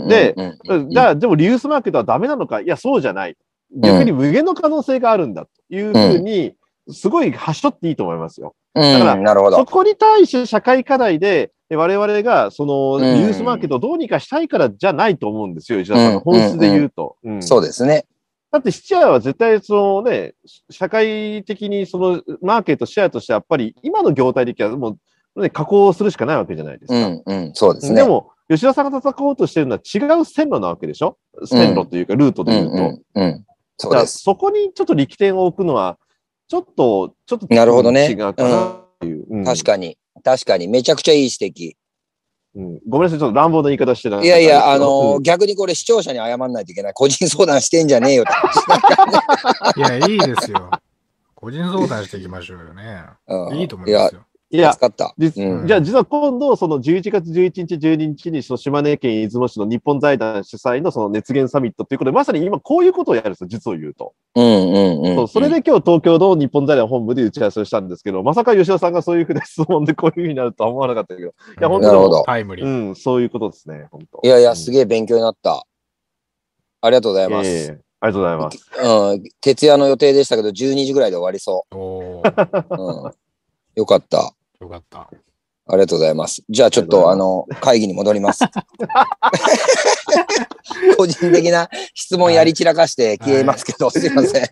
[0.06, 0.34] で
[0.90, 3.36] じゃあ、でもリユースマーケットはダメなのかいや、そうじゃない。
[3.74, 6.54] 逆に無限の可能性があるんだというふうに、
[6.92, 8.54] すごい端折っていいと思いますよ。
[8.74, 9.56] うん、だからなるほど。
[9.56, 17.16] そこに対して社会課題で、え我々がそのうんリユースマーケットをどうにかしたいからじゃないと思うんですよ、石田さんの本質で言うと。
[17.22, 18.06] うんそうですね。
[18.52, 20.34] だって質屋は絶対そのね、
[20.70, 24.96] 社会的にそのマーケットシェアとしてやっぱり今の業態的はも
[25.36, 27.06] う、ね、加工するしかないわけじゃないですか。
[27.06, 28.02] うん、うん、そうですね。
[28.02, 31.16] でも、吉田さんが戦おうとしてるのは違う線路なわけでしょ？
[31.44, 33.02] 線路というかルートでうん、言うと。
[33.14, 33.44] うん、うん。
[33.76, 34.18] そうだからです。
[34.18, 35.96] そこにちょっと力点を置くのは、
[36.50, 39.24] ちょっと、ちょっとなるほどね違うかなっていう。
[39.30, 39.96] うん確かに。
[40.24, 40.66] 確かに。
[40.66, 41.76] めちゃくちゃいい指摘。
[42.56, 44.20] うんごめんなさい、ちょっと乱暴な言い方してた。
[44.20, 46.92] いやいや、あのーうん逆にこれ視聴者に謝んないといけない。
[46.92, 48.24] 個人相談してんじゃねえよ。
[49.76, 50.68] いや、いいですよ。
[51.36, 53.04] 個人相談していきましょうよね。
[53.28, 54.22] うんいいと思いますよ。
[54.52, 55.14] いや、助かった。
[55.16, 64.12] 実うんじゃあ実は今度、その11月11日、12日にその島根県出雲市の日本財団主催のその熱源サミットということで、まさに今こういうことをやるんですよ、実を言うと。
[64.34, 65.16] うんうんうん。
[65.16, 72.22] そうそれで今日東京の日本財団本部で打ち合わせをしたんですけど、まさか吉田さんがそういうふうな質問でこういうふうになるとは思わなかったけど、いや、本当になるほど。
[72.24, 72.66] タイムリー。
[72.66, 74.20] うん、そういうことですね、本当。
[74.24, 75.64] いやいや、すげえ勉強になった。
[76.80, 77.48] ありがとうございます。
[77.48, 78.70] ええありがとうございます。
[79.12, 81.76] うん、徹夜の予定でしたけど、12時ぐらいで終わりそう。
[81.76, 83.12] うん、
[83.74, 84.34] よかった。
[84.60, 85.10] よかった。
[85.72, 86.42] ありがとうございます。
[86.48, 88.44] じゃあちょっと、あの、会議に戻ります。
[90.96, 94.42] 個人的な質問やり散らかして消えますけど、 すいません。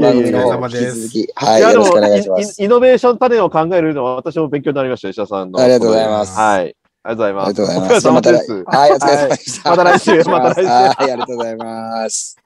[0.00, 2.62] 番組の方お疲れ様です引き続き、はいい、やでもよろしくお願いします。
[2.62, 5.60] イノベーション種を考えるのは私も勉強になりました、吉田さんの。
[5.60, 6.76] ありがとうございますはい。
[7.02, 7.52] ありがとうございあます。
[7.52, 8.08] りがとうございます。
[8.08, 8.64] お疲また来れ様です。
[8.64, 9.70] はい、お疲れ様でした。
[9.70, 12.36] また来週また来週はい、ありがとうございます。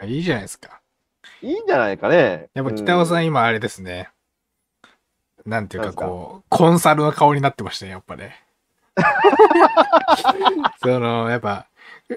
[0.00, 0.80] あいいじゃないですか。
[1.42, 2.48] いいんじゃないかね。
[2.54, 4.08] やっぱ北尾さん、ん、今あれですね。
[5.46, 8.42] なんていうかこう、コンサルの顔になってましたね、やっぱね。
[10.82, 11.66] その、やっぱ、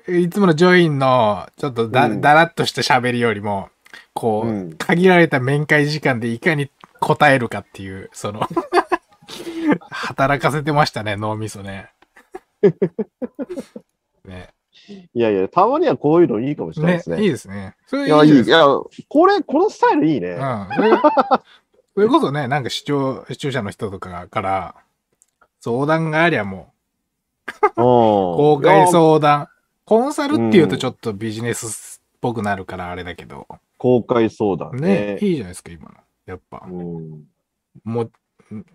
[0.07, 3.69] いつものジョインの、ちょっとだ,、うんだらっとした喋りよりも、
[4.13, 6.69] こう、うん限られた面会時間でいかに
[6.99, 8.41] 答えるかっていう、その、
[9.89, 11.89] 働かせてましたね、脳みそね。
[14.25, 14.49] ね。
[15.13, 17.23] いやいや、たまにはこういうのいいかもしれないねです、ね。
[17.23, 17.75] いいですね。
[17.85, 18.29] それいや、いい。
[18.29, 18.65] いいいですや、
[19.07, 20.29] これ、このスタイルいいね。
[20.31, 20.39] うん。
[22.01, 24.75] それこそね、なんか視聴、視聴者の人とかから、
[25.59, 26.73] 相談がありゃも
[27.47, 29.49] う、公公開相談。
[29.85, 33.47] コンサルっていうとちょっとビジネスっぽくなるからあれだけど、
[33.77, 35.91] 公開相談ねね。、いいじゃないですか、今の。
[36.25, 37.23] やっぱ、うん
[37.83, 38.09] も
[38.49, 38.65] う、ん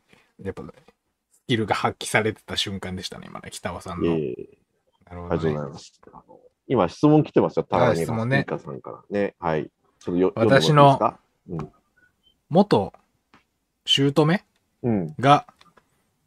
[0.45, 4.05] やっぱ、スキルが発揮されてた瞬間でしたね、今ね、北尾さんの。
[4.05, 4.59] いえいえ
[5.11, 5.65] なるほありがとうごどね。
[5.65, 6.01] ざいます。
[6.69, 7.67] 今、質問来てますよ。
[7.69, 9.35] 高木質問ねスピーカーさんからね。
[9.41, 9.69] はい。
[10.37, 11.19] 私の
[12.49, 12.93] 元、
[13.87, 14.41] 姑
[14.83, 15.15] うん。
[15.19, 15.47] が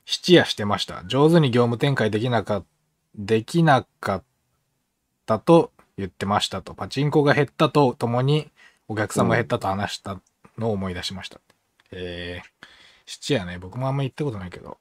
[0.05, 1.03] 質屋してました。
[1.05, 2.64] 上手に業務展開できなか
[3.16, 4.24] できなかっ
[5.26, 6.74] たと言ってましたと。
[6.74, 8.49] パチンコが減ったとともに
[8.88, 10.20] お客さんも減ったと話した
[10.57, 11.39] のを思い出しました。
[11.91, 12.66] えー、
[13.05, 14.78] 質屋ね、僕もあんま行ったことないけど。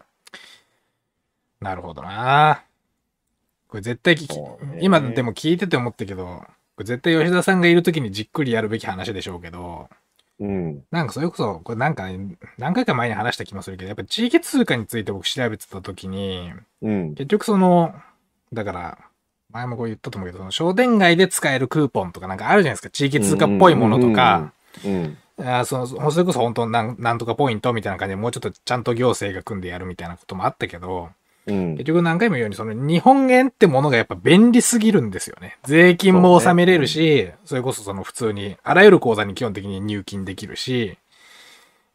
[1.60, 2.62] なるほどな
[3.66, 4.34] これ絶対聞き
[4.80, 6.24] 今でも聞いてて思ったけど、
[6.76, 9.90] これ絶対吉田さんがいる時にじっくりやるべき話でしょうけど、
[10.40, 10.84] うん。
[10.90, 17.14] なんかそれこそ、これなんかね、何回か前に話した気もするけど、やっぱ地域通貨について僕調べてた時に、うん。
[17.14, 17.94] 結局その、
[18.52, 18.98] だから、
[19.50, 22.90] 前もこう言ったと思うけど、その商店街で使えるクーポンとかなんかあるじゃないですか。
[22.90, 24.52] 地域通貨っぽいものとか、
[24.84, 25.16] うん。
[25.40, 31.10] あーそのそれこそ本当なんなんとかポイントみたいな感じでもうちょっとちゃんと行政が組んでやるみたいなこともあったけど、
[31.48, 31.84] うん結。
[31.84, 35.58] 局何回も言うように、その日本円ってものがやっぱ便利すぎるんですよね。
[35.64, 40.98] 税金も納めれるし、そ,、れこそその普通に、あらゆる口座に基本的に入金できるし、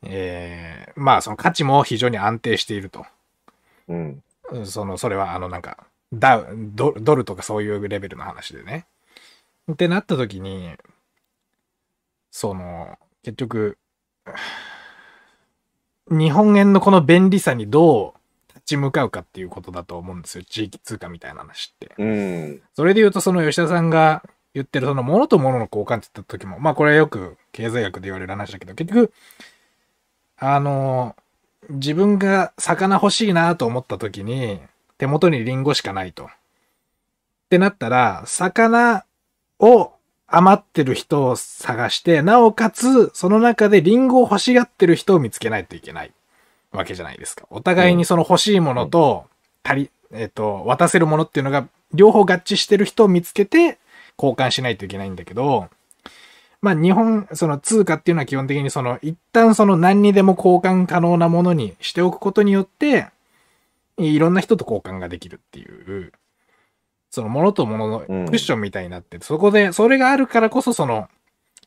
[0.05, 3.05] えーまあその価値も非常に安定していると。
[3.87, 4.23] うん。
[4.51, 5.77] うんその、それはあのなんか、
[6.13, 8.85] ダウドドルとかそういうレベルの話でね。
[9.71, 10.71] ってなった時に、
[12.31, 13.77] その、結局、
[16.09, 18.22] 日本円のこの便利さにどう立
[18.65, 20.43] ち向かうかっていうことだと思うんですよ。
[20.43, 21.91] 地域通貨みたいな話って。
[21.97, 22.61] うん。
[22.73, 29.13] それで言うと、その吉田さんが言ってる、その物と物の交換って言った時も、まあこれはよく経済学で言われる話だけど、結局、
[30.37, 31.15] あの、
[31.69, 34.59] 自分が魚欲しいなと思った時に、
[34.97, 36.25] 手元にリンゴしかないと。
[36.25, 36.29] っ
[37.49, 39.05] てなったら、魚
[39.59, 39.93] を
[40.27, 46.11] 余ってる人を探して、なおかつ、その中でリンゴを欲しがってる人を見つけないといけない
[46.73, 47.45] わけじゃないですか。
[47.49, 49.25] お互いにその欲しいものと、
[49.63, 53.77] 足り、えっ、と、渡せるものっていうのが両方合致してる人を見つけて
[54.17, 55.69] 交換しないといけないんだけど、
[56.61, 63.07] まあ日本、その通貨っていうのは基本的にその一旦その何にでも交換可能なものにしておくことによって、
[63.97, 66.13] いろんな人と交換ができるっていう、
[67.11, 71.09] その物と物のクッションみたいになってて、そこで、それがあるからこそその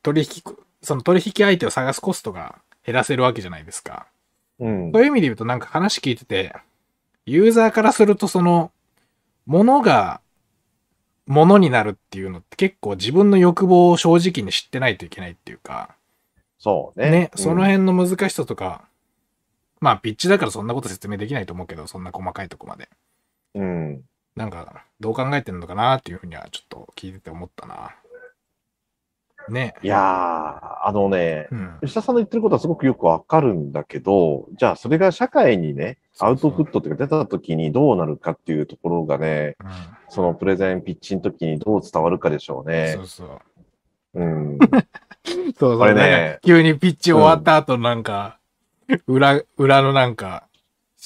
[0.02, 0.42] 取引、
[0.82, 4.06] その取引相手を探すコストが減らせるわけじゃないですか。
[4.58, 6.54] うんそういう意味で言うとなんか話聞いてて、
[7.26, 8.70] ユーザーからするとその、
[9.46, 10.20] 物が
[11.26, 15.94] 物になるっていうのって結構自分の欲望を正直に知ってないといけないっていうか、
[16.58, 17.10] そうね。
[17.10, 18.84] ね、うんその辺の難しさとか、
[19.80, 22.88] まあピッチだからそんなこと説明できないと思うけど、そんな細かいとこまで。
[23.54, 24.02] うん。
[24.36, 27.94] なんか、どう考えてるのかなっていうふうにはちょっと聞いてて思ったな。
[29.52, 29.74] ね。
[29.82, 31.78] いやー、あのね、うん。
[31.82, 43.02] 吉田さんの言ってることはすごくよくわかるんだけど、じゃあそれが社会にね、アウトプットっていうか出た時にどうなるかっていうところがね、うんそのプレゼンピッチの時にどう伝わるかでしょうねそ。
[43.02, 43.40] うそう。
[44.14, 44.58] うん。
[45.58, 48.38] そうそうね急にピッチ終わった後なんか、
[49.06, 50.46] 裏、裏のなんか、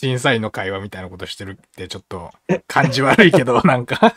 [0.01, 2.31] 審査員の会話みたいなことしてるってちょっと
[2.67, 4.15] 感じ悪いけど、 なんか、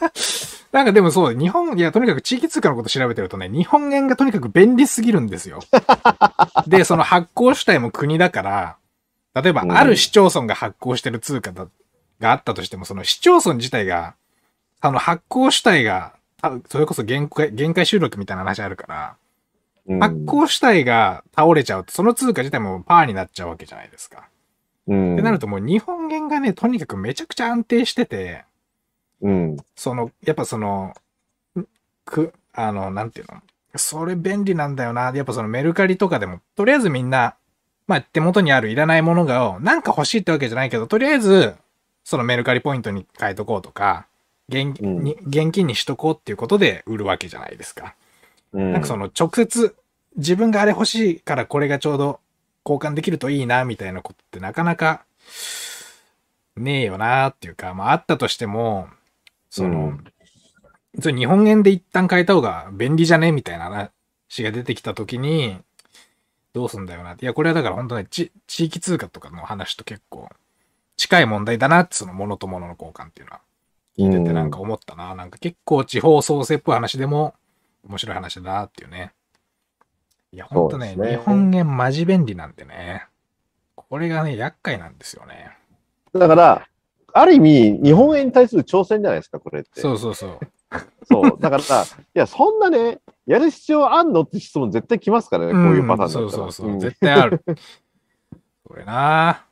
[0.72, 5.60] なんかでもそう、日本、いや、とにかく地域通貨のこと調べてるとね、日本円がとにかく便利すぎるんですよ。
[6.68, 8.78] で、その発行主体も国だから、
[9.34, 11.68] 例えばうんある市町村が発行してる通貨だ
[12.22, 14.16] があったとしても、その市町村自体が、
[14.80, 19.16] あの発行主体が、たそれこそ限界、限界収録みたいな話あるから、
[19.86, 24.30] うん発行主体が倒れちゃうと、その通貨自体もパーになっちゃうわけじゃないですか。
[24.88, 25.14] うん。
[25.14, 28.44] ってなるともう日本円がね、とにかくめちゃくちゃ安定してて、
[29.22, 29.58] うん。
[29.76, 30.94] その、やっぱその、
[31.58, 31.66] ん
[32.06, 33.42] く、あの、なんていうの？
[33.76, 35.12] それ便利なんだよな。
[35.16, 37.36] やっぱそのメルカリとかでも、とりあえずみんな、
[37.88, 41.56] まあ手元にあるいらないものがを、なんか欲しいってわけじゃないけど、とりあえず、
[42.04, 44.08] そのメルカリポイントに変えとこうとか、
[44.50, 47.96] 現うんに現金にしとこうっていうことで売るわけじゃないですか。
[48.52, 48.74] うん。
[48.74, 49.74] なんかその直接
[50.18, 52.20] 自分があれ欲しいからこれがちょうど
[52.66, 55.06] 交換できるといいなみたいなことってなかなか
[56.56, 58.88] ねえよなっていうか、まああったとしても、
[59.50, 60.06] その、うん
[60.96, 63.32] 日本円で一旦変えた方が便利じゃね？
[63.32, 65.58] みたいな話が出てきたときに、
[66.54, 67.26] どうすんだよなって。
[67.26, 70.30] いや、これはだから本当ね、ち地域通貨とかの話と結構
[70.98, 73.42] 近い問題だなって、その物と物の交換っていうのは。
[73.98, 75.16] 聞いててなんか思ったな。
[75.16, 77.34] なんか結構地方創生っぽい話でも
[77.90, 79.14] 面白い話だなっていうね。
[80.34, 83.06] いや、ほんとねね日本円マジ便利なんでね。
[83.76, 85.52] これがね、厄介なんですよね。
[86.12, 86.68] だから、
[87.14, 89.80] ある意味、日本円に対する挑戦じゃないですか、これって。
[89.80, 90.40] そうそうそう。
[91.06, 91.38] そう。
[91.40, 96.12] だからさ、いや、そんなね、やる必要あんのって質問絶対来ますからね、こういうパターンだったら。
[96.12, 96.76] そうそうそう。
[96.76, 97.44] ん絶対ある。
[98.64, 99.46] これな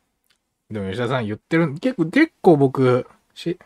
[0.72, 3.60] でも吉田さん言ってる、結構、結構僕、し、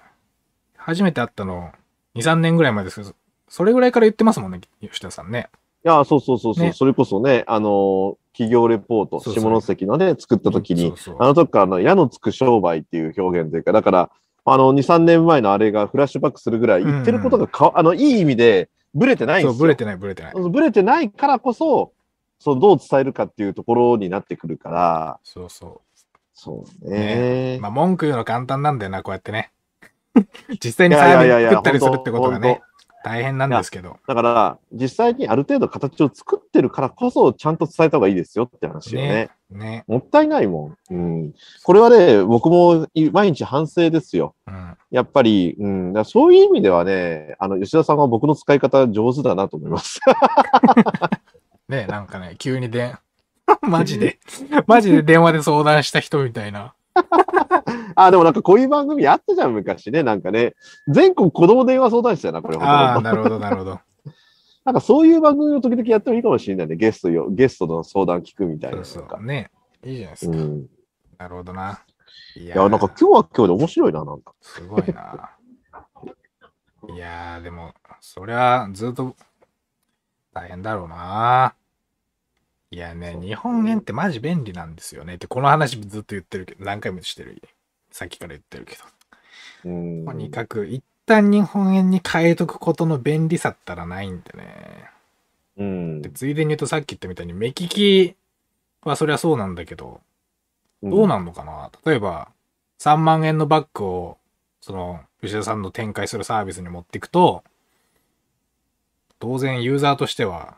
[0.75, 1.71] 初めて会ったの、
[2.15, 3.15] 2、3年ぐらい前ですけど、
[3.47, 5.49] それぐらいから言ってますもんね、吉田さんね。
[5.85, 14.11] いや、そうそうそうそう、ねそれこそね、あのー企業レポート、下関のね、作った時に、そうそうあの時からあの矢のつく商売っていう表現というか、だから、
[14.43, 19.61] あの、2、3年前のあれがフラッシュバックするぐらい、言ってることがか、あの、いい意味で、ブレてないんそう、ですよ。
[19.61, 20.33] ブレてない、ブレてない。
[20.33, 21.93] ブレてないからこそ、
[22.39, 25.81] そう、どう伝えるかっていうところになってくるから、そうそ
[26.33, 26.91] そうう。
[26.91, 27.57] ね。
[27.61, 29.53] まあ、文句言うの簡単なんだよな、こうやってね。
[30.61, 32.61] 実際にいサービス作ったりするってことがね、
[33.05, 33.99] 大変なんですけど。
[34.07, 39.29] だから、実際にある程度形を作ってるからこそ、ちゃんと伝えた方がいいですよって話よね。
[39.51, 39.59] ね。
[39.59, 39.83] ね。
[39.87, 40.95] もったいないもん。
[40.95, 40.97] う
[41.27, 41.33] ん。
[41.61, 44.33] これはね、僕もい毎日反省ですよ。
[44.47, 44.75] うん。
[44.89, 49.99] やっぱり、うん、そういう意味ではね、あの、吉田さんは僕の使い方上手だなと思います。
[51.69, 52.95] ね、なんかね、急にで、
[53.61, 54.17] マジで、
[54.65, 56.73] マジで電話で相談した人みたいな。
[57.95, 60.03] あ、でもなんかこういう番組あったじゃん、昔ね。
[60.03, 60.55] なんかね、
[60.87, 62.57] 全国子供電話相談室やな、これ。
[62.57, 63.79] ああ、なるほど、なるほど。
[64.65, 66.75] なんかそういう番組を時々やってもいいかもしれないね。
[66.75, 68.83] ゲストよ、ゲストの相談聞くみたいな。
[68.83, 69.25] そうかそう。
[69.25, 69.51] ね。
[69.83, 70.37] いいじゃないですか。
[70.37, 70.67] うん。
[71.17, 71.79] なるほどな。
[72.35, 74.33] いやいや、なんか今日は今日で面白いな、なんか。
[74.41, 75.31] すごいな。
[76.93, 79.15] いやー、でも、そりゃ、ずっと、
[80.33, 81.55] 大変だろうな。
[82.71, 85.15] いやね、日本円ってマジ便利なんですよね。
[85.15, 87.41] って、この話ずっと言ってるけど、何回もしてる。
[87.91, 88.83] さっきから言ってるけど。
[89.65, 90.05] うん。
[90.05, 94.89] とにかく、一旦日本円に変えとくことの便利さったらないんでね。
[95.57, 98.15] うんで、ついでに言うとさっき言ったみたいに、目利き
[98.83, 100.01] はそりゃそうなんだけど、
[100.83, 102.29] どうなんのかな、例えば、
[102.79, 104.17] 3万円のバッグを、
[104.59, 107.43] その、吉田さんの展開するサービスに持っていくと、
[109.19, 110.57] 当然ユーザーとしては、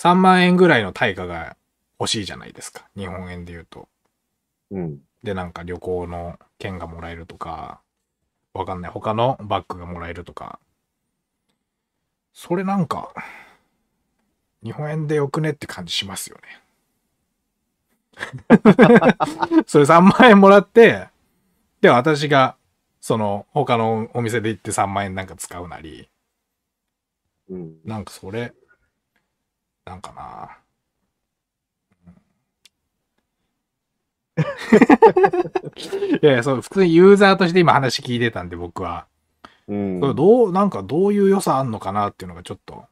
[0.00, 1.58] 3万円ぐらいの対価が
[1.98, 2.88] 欲しいじゃないですか。
[2.96, 3.86] 日本円で言うと。
[4.70, 5.00] うん。
[5.22, 7.82] で、なんか旅行の券がもらえるとか、
[8.54, 8.90] わかんない。
[8.90, 10.58] 他のバッグがもらえるとか。
[12.32, 13.12] それなんか、
[14.62, 16.62] 日本円でよくねって感じしますよね。
[19.66, 21.08] それ3万円もらって、
[21.80, 22.56] で、私が、
[23.00, 26.08] その、他のお店で行って3万円なんか使うなり、
[27.48, 27.76] うん。
[27.84, 28.54] なんかそれ、
[29.84, 30.58] なんかな。
[36.22, 39.06] いやいや、そう、普通にユーザーとして今話聞いてたんで、僕は。
[39.68, 40.00] うん。
[40.00, 42.84] どう、なんかどういう良さあんのかなっていうのがちょっと、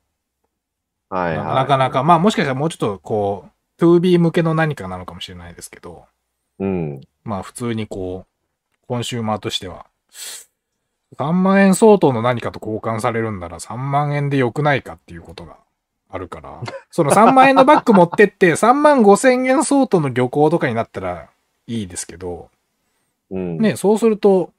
[1.10, 1.46] はいはい。
[1.54, 3.46] なかなか、まあもしかしたらもうちょっとこ
[3.78, 6.04] う、2B 向けの何かなのかもしれないですけど、
[6.58, 7.00] うん。
[7.24, 9.86] まあ普通にこう、コンシューマーとしては、
[11.16, 15.56] 3万円相当の何かと交換されるんなら3万円で良くないかっていうことが
[16.10, 21.30] あるから、その3万円のバッグ持ってって 3万5千円相当の旅行とかになったら
[21.66, 22.50] いいですけど、
[23.30, 23.58] うん。
[23.58, 24.52] ね、そうすると、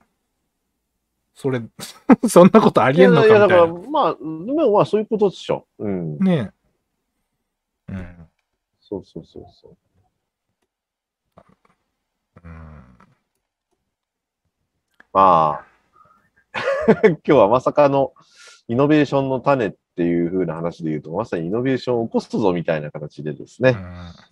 [1.34, 1.62] それ、
[2.30, 3.90] そんなことありえんのかみいや、だから、たいな。
[3.90, 5.66] まあ、でもまあ、そういうことでしょ。
[5.80, 6.18] うん。
[6.20, 6.52] ね
[7.88, 8.30] うん。
[8.82, 9.78] そうそうそうそう。
[12.44, 12.84] うん。
[15.12, 15.66] まあ、
[17.08, 18.14] 今日はまさかの
[18.68, 23.76] イノベーションの種っていう風な話で言うと、まさにイノベーションを起こすぞみたいな形でですね、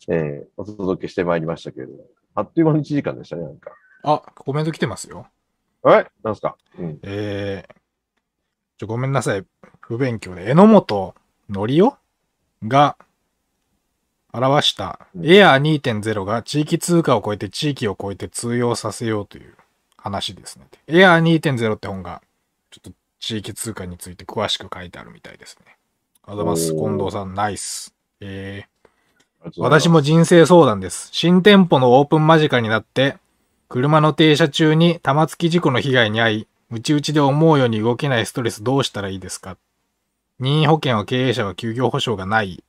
[0.07, 2.05] えーお届けしてまいりましたけれども、
[2.36, 3.72] あっという間の1時間でしたね、なんか。
[4.03, 5.28] あ、コメント来てますよ。
[5.86, 6.05] え？
[6.24, 6.55] なんすか？
[6.80, 6.99] うん。
[7.03, 7.74] えー、
[8.78, 9.45] ちょ、ごめんなさい。
[9.82, 10.45] 不勉強で。
[10.45, 11.15] 榎本
[11.49, 11.97] のりお
[12.65, 12.95] が
[14.32, 19.53] 表したうんエアー2.0が地域通貨を超えて地域を超えて通用させようという
[19.97, 20.68] 話ですね。
[20.88, 22.22] エアー2.0って本が
[22.72, 25.76] ちょっと地域通貨について詳しく書いてあるみたいですね。
[26.24, 26.74] あざいます。
[26.74, 27.93] 近藤さん、ナイス。
[28.20, 31.09] えー、私も人生相談です。
[31.11, 33.18] 新店舗のオープン間近になって、
[33.70, 39.57] 車の停車中に玉突き事故の被害に遭い、ムチ打ちで思うように動けないストレスどうしたらいいですか？
[40.39, 42.63] 任意保険は経営者は休業保障がない。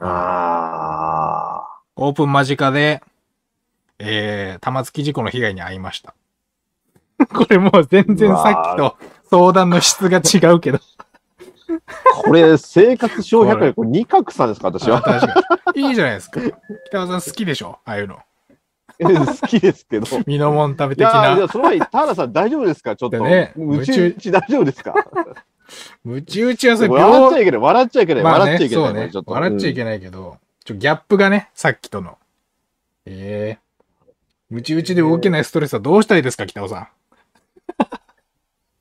[0.00, 3.02] あオープン間近で、
[3.98, 6.14] えー、玉突き事故の被害に遭いました。
[7.32, 8.96] これもう全然さっきと
[9.30, 10.78] 相談の質が違うけど。
[10.78, 10.80] ー。
[12.24, 15.40] これ、生活小百科、これ二角さんですか、私あは。
[15.74, 16.40] いいじゃないですか。
[16.88, 17.78] 北尾さん好きでしょ？
[17.84, 18.18] ああいうの。
[19.00, 20.06] 好きですけど。
[20.26, 22.94] ミノモン食べ的いやその前に、田原さん大丈夫ですか？
[22.94, 23.16] ちょっと。
[23.18, 24.94] でねムチ打ち大丈夫ですか？
[26.04, 29.10] ムチ打ちはそれ笑っちゃ病いけない、笑っちゃいけない、笑っちゃいけない。
[29.24, 32.18] 笑っちゃいけないけど、ちょ、ギャップがね、さっきとの。
[33.06, 33.62] ええ
[34.50, 36.86] ムチ打ちで動けないストレスはどうしたらいいですか、北尾さん？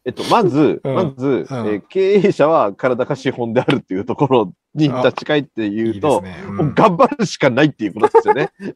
[0.03, 6.43] えっと、まず、うんまず、うんえー経営者は体が資本であるっていうところに立ち返って言いうと、すね。
[6.47, 8.49] う、ん頑張るしかないっていうことですよね。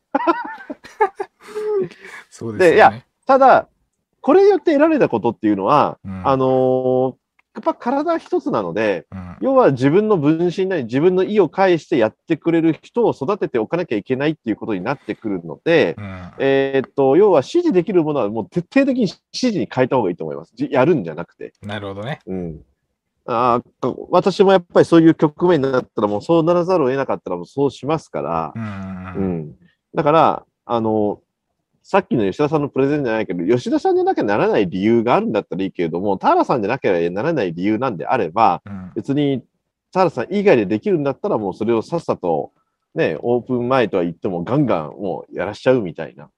[2.30, 2.70] そうですよね。
[2.72, 2.94] でいや
[3.26, 3.68] ただ、
[4.22, 7.16] これによって得られたことっていうのは、うんあのーや
[7.60, 16.32] っぱ体一つなので、うん、要は自分の分身なり自分の意を介してやってくれる人を育てておかなきゃいけないっていうことになってくるので、うん。
[16.40, 20.52] えーっと、要は指示できるものはもう徹底的に指示に変えた方がいいと思います。
[20.56, 21.54] じやるんじゃなくて。
[21.62, 22.20] なるほどね。
[22.26, 22.62] うん。
[23.28, 28.64] あー私もやっぱりそういう局面になったらもうそうならざるを得なかったらもうそうしますからう、ん。
[28.64, 28.66] う
[29.18, 29.56] うんん。
[29.94, 31.22] だから、あの、
[31.88, 38.92] さっきの吉田さんのプレゼンじゃないけど、吉田さんじゃなきゃならない理由があるんだったらいいけれども、田原さんじゃなきゃならない理由なんであれば、うん。
[38.96, 39.44] 別に
[39.92, 42.54] 田原さん以外でできるんだったらもうそれをさっさと、
[42.96, 46.32] ね、オープン前とは言ってもガンガンもうやらしちゃうみたいな。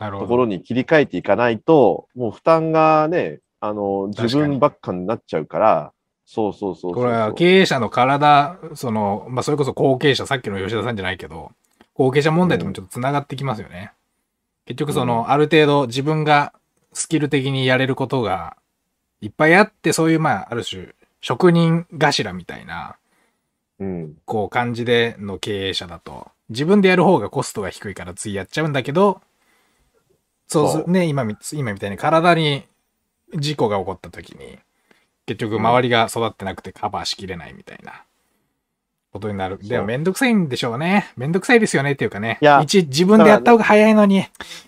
[0.00, 5.92] ところに切り替えていかないと、もう負担がね、あの、自分ばっかになっちゃうから、
[6.26, 11.52] そうそうそうそうこれは経営者の体、その、まあ、それこそ後継者、さっきの吉田さんじゃないけど、
[11.94, 13.92] 後継者問題ともちょっと繋がってきますよね。
[14.70, 15.30] 結局その、うん。
[15.30, 16.52] ある程度自分が
[16.92, 18.56] スキル的にやれることが
[19.20, 22.96] いっぱいあって、そういう、まあ、ある種、職人頭みたいな、
[23.80, 24.14] うん。
[24.24, 29.20] こう、感じでの経営者だと、自分でやる方がコストが低いからついやっちゃうんだけど、
[30.46, 32.64] そうすね、今み、今みたいに体に
[33.36, 34.56] 事故が起こった時に、
[35.26, 38.04] 結局周りが育ってなくてカバーしきれないみたいな
[39.12, 39.58] ことになる。
[39.62, 41.12] でもめんどくさいんでしょうね。
[41.16, 42.38] めんどくさいですよねっていうかね。
[42.40, 44.24] いやいち自分でやった方が早いのに、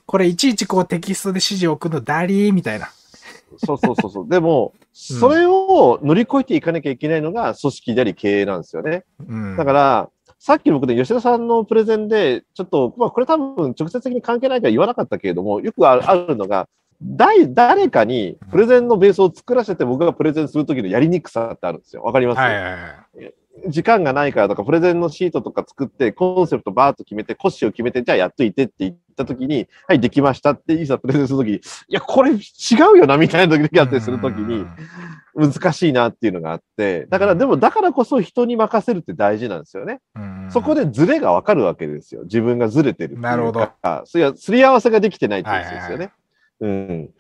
[0.07, 2.91] これいちいちこうテキストで指示を送るのダリーみたいな。
[3.59, 4.29] そうそうそうそう。
[4.29, 9.05] でも、それを乗り越えていかなきゃいけないのが組織であり経営なんですよね。
[9.27, 9.57] うん。
[9.57, 16.69] だから、さっきの僕で吉田さんのプレゼンで、ちょっと、まあこれ多分直接的に関係ないから言わなかったけれども、よくあるのが、
[17.01, 22.03] 誰誰かにプレゼンのベースを作らせて僕がプレゼンするときのやりにくさってあるんですよ。
[22.03, 23.35] わかります、はいはいはい。
[23.69, 32.37] 時間がないからとか、プレゼンのシートとか作って、コンセプトバーッと決めて、骨子を決めて、じゃあやっといてって言ったときに、はい、できましたって、いざプレゼンするときに、いや、これ違
[32.95, 34.65] うよな、みたいな時やってするときに、
[35.35, 40.01] 難しいなっていうのがあって、だから、でも、だからこそ人に任せるって大事なんですよね。
[40.17, 42.23] うん、そこでズレがわかるわけですよ。
[42.25, 43.19] 自分がズレてる。
[43.19, 43.69] なるほど。
[44.05, 46.13] それは、すり合わせができてないっていうことですよね。
[46.61, 47.11] うん。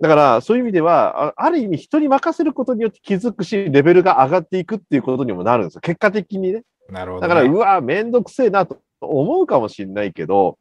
[0.00, 5.80] だから、そういう意味では、あある意味人に任せることによって気づくし、レベルが上がっていくっていうことにもなるんですよ。
[5.80, 6.62] 結果的にね。
[6.88, 7.28] なるほど、ね。
[7.28, 10.58] だから、うわ、めんどくせえなと思うかもしれないけど、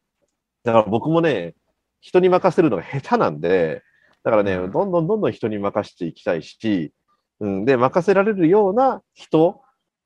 [0.63, 1.53] だから僕もね、
[2.01, 3.83] 人に任せるのが下手なんで、
[4.23, 6.91] だからね、うんどんどんどんどん人に任せていきたいし、
[7.39, 9.61] うん、で、任せられるような人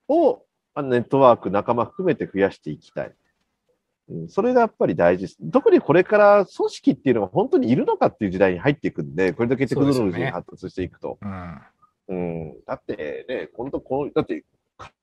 [0.08, 3.12] を、あネットワーク、仲間含めて増やしていきたい。
[4.08, 5.38] うん、それがやっぱり大事です。
[5.50, 11.18] 特にこれから組織っていうのが本当にいるのかっていう時代に入っていくんで、これだけテクノロジーが発達していくと。
[11.20, 11.60] うん。
[12.08, 12.54] うん。
[12.66, 14.44] だってね、本当この、だって、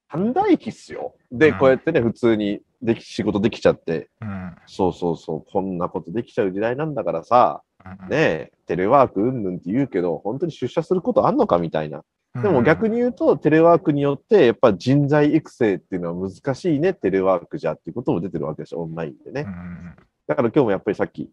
[0.10, 1.16] 寛大期っすよ。
[1.32, 4.56] で、うんこうやってね、普通にでき、仕事できちゃって、うん。
[4.66, 12.04] そうそうそう、こんなことできちゃう時代なんだからさ、うんねえ、テレワークうんぬんって言うけど、本当に出社することあんのかみたいな。
[12.36, 19.50] でも逆に言うと、テレワークによって、やっぱ人材育成っていうのは難しいね、テレワークじゃっていうことも出てるわけですよ、オンラインでねう。
[19.50, 19.96] ん
[20.28, 21.30] だから今日もやっぱりさっき、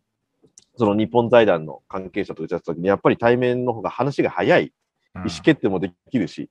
[0.78, 4.64] その日本財団の関係者と打ち合わせた時に、やっぱり対面の方が話が早い。
[4.64, 4.70] うん
[5.24, 6.50] 意思決定もできるし、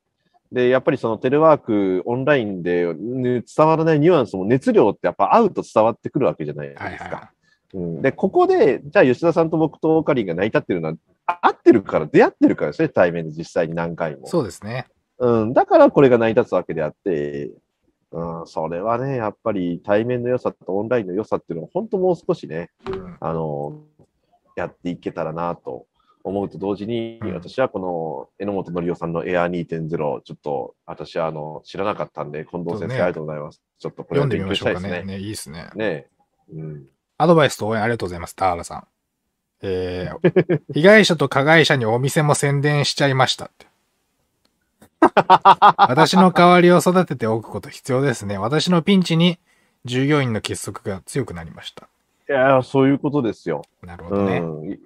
[0.52, 6.84] で、やっぱりそのテレワーク、オンラインでね伝わらないニュアンスも熱量ってやっぱ会うと伝わってくるわけじゃないですか。
[6.86, 7.32] はいは
[7.74, 10.94] うん、で、ここで、じゃあ吉田さんと僕とオカリンが成り立ってるのは、
[11.28, 14.28] あ合ってるから、出会ってるからですね、対面で実際に何回も。
[14.28, 14.88] そうですね。
[15.18, 17.52] うん、だからこれが成り立つわけであって、
[18.12, 23.84] うん、それはね、やっぱり対面の良さとオンラインの良さっていうのは、本当もう少しね、うんあの、
[24.56, 25.86] やっていけたらなと
[26.24, 29.90] 思うと同時に、うん私はこの榎本のりおさんの Air2.0、
[30.22, 33.62] ちょっと私はあの知らなかったんで、近藤先生、ありがとうございます。
[33.80, 34.88] ちょっとこれ読んでみは勉ましょうかね。
[34.88, 35.18] 強したいですね。
[35.18, 35.70] ね、いいですね。
[35.76, 36.08] ね
[36.54, 36.86] うん。
[37.18, 38.88] アドバイスと応援ありがとうございます、田原さん。
[39.62, 43.68] えー、被害者と加害者にお店も宣伝しちゃいましたって。
[45.78, 48.38] 私の代わりを育てておくこと必要ですね。
[48.38, 49.40] 私のピンチに
[49.86, 51.88] 従業員の結束が強くなりました。
[52.28, 53.64] いやーそういうことですよ。
[53.84, 54.40] うなるほどね。
[54.40, 54.72] ん。
[54.72, 54.80] い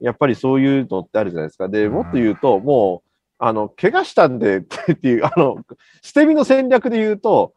[0.00, 1.68] やっぱりそういうのってあるじゃないですか。
[1.68, 5.64] で、うんもっと言うと、もう、あの、怪我したんでっていう、あの、
[6.02, 7.54] 捨て身の戦略で言うと、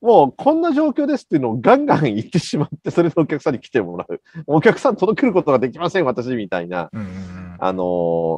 [0.00, 4.20] もうこんな状況ですっていうのをガンガン言ってしまって、それでお客さんに来てもらう。
[4.46, 6.88] お客さん届けることができません、私、みたいな。
[6.92, 7.82] うんうんうんあの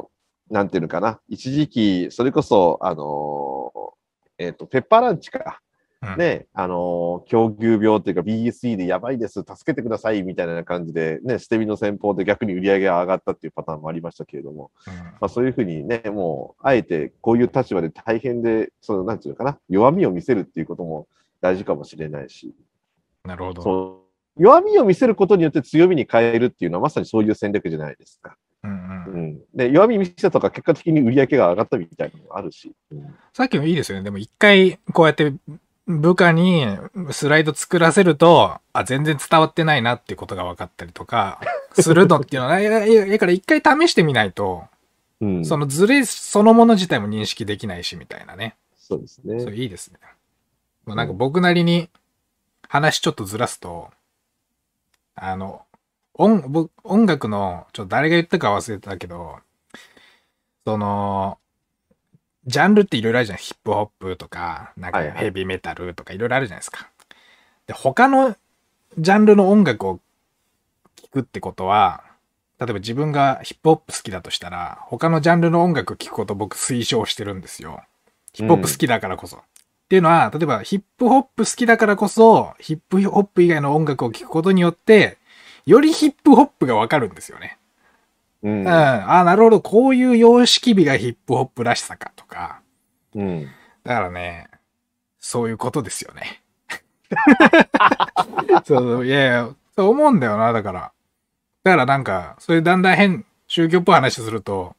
[0.07, 0.11] ー
[0.49, 1.21] なんていうのかな。
[1.29, 5.61] 一時期、それこそ、あのーえっ、と、ペッパーランチか。
[6.03, 21.07] うんね、あのー狂牛病っていうか BSE でやばいです、助けてください、みたいな感じで、ね、捨て身の戦法で逆に売り上げが上がったっていうパターンもありましたけれども、うんまあそういうふうにね、もう、あえてこういう立場で大変で、その、なんていうのかな、弱みを見せるっていうことも
[21.41, 22.55] 大事かもしれないし、
[23.25, 24.01] なるほど。
[24.37, 28.37] 弱みを見せることによって強みに変えるっていうのはまさにそういう戦略じゃないですか。
[28.63, 29.41] うんうんうん。
[29.53, 32.73] で、弱み見せたとか結果的に売り上げが上がったみたいなのもあるし。
[32.91, 34.03] うんさっきのいいですよね。
[34.03, 35.33] でも一回こうやって
[35.87, 36.65] 部下に
[37.11, 41.41] スライド作らせると、あ、全然伝わってないなっていうことが分かったりとか、
[41.73, 44.65] するのっていうのは、だから一回試してみないと、
[45.19, 48.55] うん、そのズレそのもの自体も認識できないしみたいなね。
[48.75, 49.39] そうですね。
[49.39, 49.99] それいいですね。
[50.85, 51.89] もうなんか僕なりに
[52.67, 53.91] 話ちょっとずらすと、
[55.15, 55.65] あの、
[56.13, 59.39] 音、僕音楽の、ちょっと誰が言ったか忘れたけど、
[60.65, 61.37] その、
[62.45, 63.37] ジャンルっていろいろあるじゃん。
[63.37, 66.89] ヒップホップとか、なんかヘビーメタルとかいろいろあるじゃないですか。
[67.67, 68.35] で、他の
[68.97, 69.99] ジャンルの音楽を
[70.95, 72.03] 聴くってことは、
[72.59, 77.83] 例えば自分がヒップホップ好きだとしたら、他のジャンルの音楽を聴くことを僕推奨してるんですよ。
[78.33, 79.41] ヒップホップ好きだからこそ。
[79.91, 85.17] っていうのは、例えばヒップホップ好きだからこそ、ヒップホップ以外の音楽を聴くことによって、
[85.65, 87.57] よりヒップホップがわかるんですよね。
[88.41, 88.67] うんうん。
[88.69, 89.59] ああ、なるほど。
[89.59, 92.61] こういう様式美がヒップホップらしさかとか。
[93.15, 93.47] うん。
[93.83, 94.47] だからね、
[95.19, 96.41] そういうことですよね。
[98.63, 100.93] そういやいや、そう思うんだよな、だから。
[101.65, 104.73] だからなんか、そういうだんだん変、宗教っぽい話すると、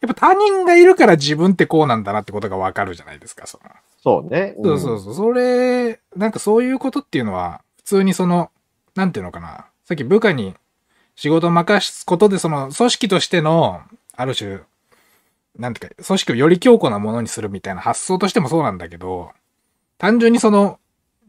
[0.00, 3.70] やっぱ他人がいるから自分ってこうなんだなってことがわかるじゃないですか、その。
[4.04, 4.54] そうね。
[4.62, 5.14] そうそうそう。
[5.14, 8.50] それ、なんかそういうことっていうのは、普通にその、
[8.94, 9.64] なんていうのかな。
[9.86, 10.54] さっき部下に
[11.16, 13.80] 仕事を任すことで、その組織としての、
[14.14, 14.60] ある種、
[15.58, 19.30] なんていうか、組織をより強固なものにするみたいな発想としてもそうなんだけど、
[19.96, 20.78] 単純にその、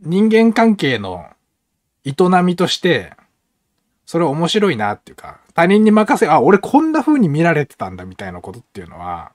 [0.02, 1.28] 人間関係の
[2.04, 3.14] 営みとして、
[4.06, 9.32] それ面白いなっていうか、他人に任せ、あ、俺こんな風に見られてたんだみたいなことっていうのは、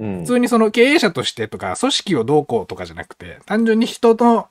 [0.00, 0.20] うん。
[0.20, 4.48] 普通にその経営者としてとか、組織をどうこうとかじゃなくて、単純に人の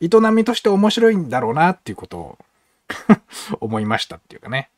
[0.00, 2.38] 営みとして面白いんだろうなっていうことを
[3.60, 4.68] 思いましたっていうかね。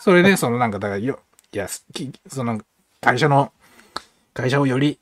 [0.00, 1.20] それで、そのなんか、だからよ、
[1.52, 1.68] いや、
[2.26, 2.60] その
[3.00, 3.52] 会社の、
[4.34, 4.98] 会社をより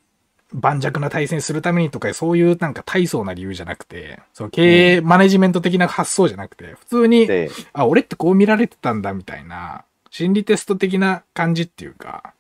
[0.53, 12.35] 盤石な体制にするためにとか、そういうなんか大層な理由じゃなくて、その経営マネジメント的な発想じゃなくて、普通に、で、あ、俺ってこう見られてたんだみたいな、心理テスト的な感じっていうか、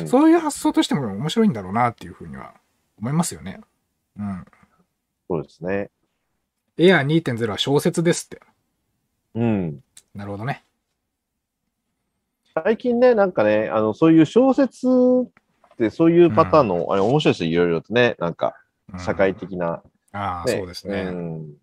[0.00, 0.08] うん。
[0.08, 2.54] そういう発想としても面白いんだろうなっていうふうには
[2.98, 3.60] 思いますよね。
[4.18, 4.44] うん。
[5.28, 5.90] そうですね。
[6.78, 8.40] エアー2.0は小説ですって。
[9.34, 9.80] うん。
[10.14, 10.64] なるほどね。
[12.54, 18.54] 最近ね、なんかね、あの、そういう小説ってそういうパターンの、あれ面白いですよ、いろいろとね、なんか、
[18.92, 21.04] うん社会的な、ああ、ねそうですね。
[21.04, 21.54] うん。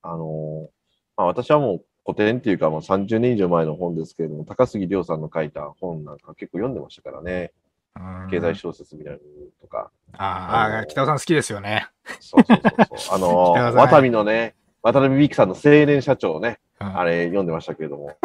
[0.00, 0.70] あの、
[1.16, 7.52] まあ、私はもう古典っていうか、もう30年以上前の本ですけれども、高杉亮さんの書いた本なんか結構読んでましたからね。
[7.94, 9.22] うん経済小説みたいなの
[9.60, 9.90] とか。
[10.14, 11.88] ああ北尾さん好きですよね。
[12.20, 13.16] そうそうそうそう。
[13.16, 18.16] あの、北川さんワタミのね、渡辺美樹さんの青年社長ね、うんあれ読んでましたけれども。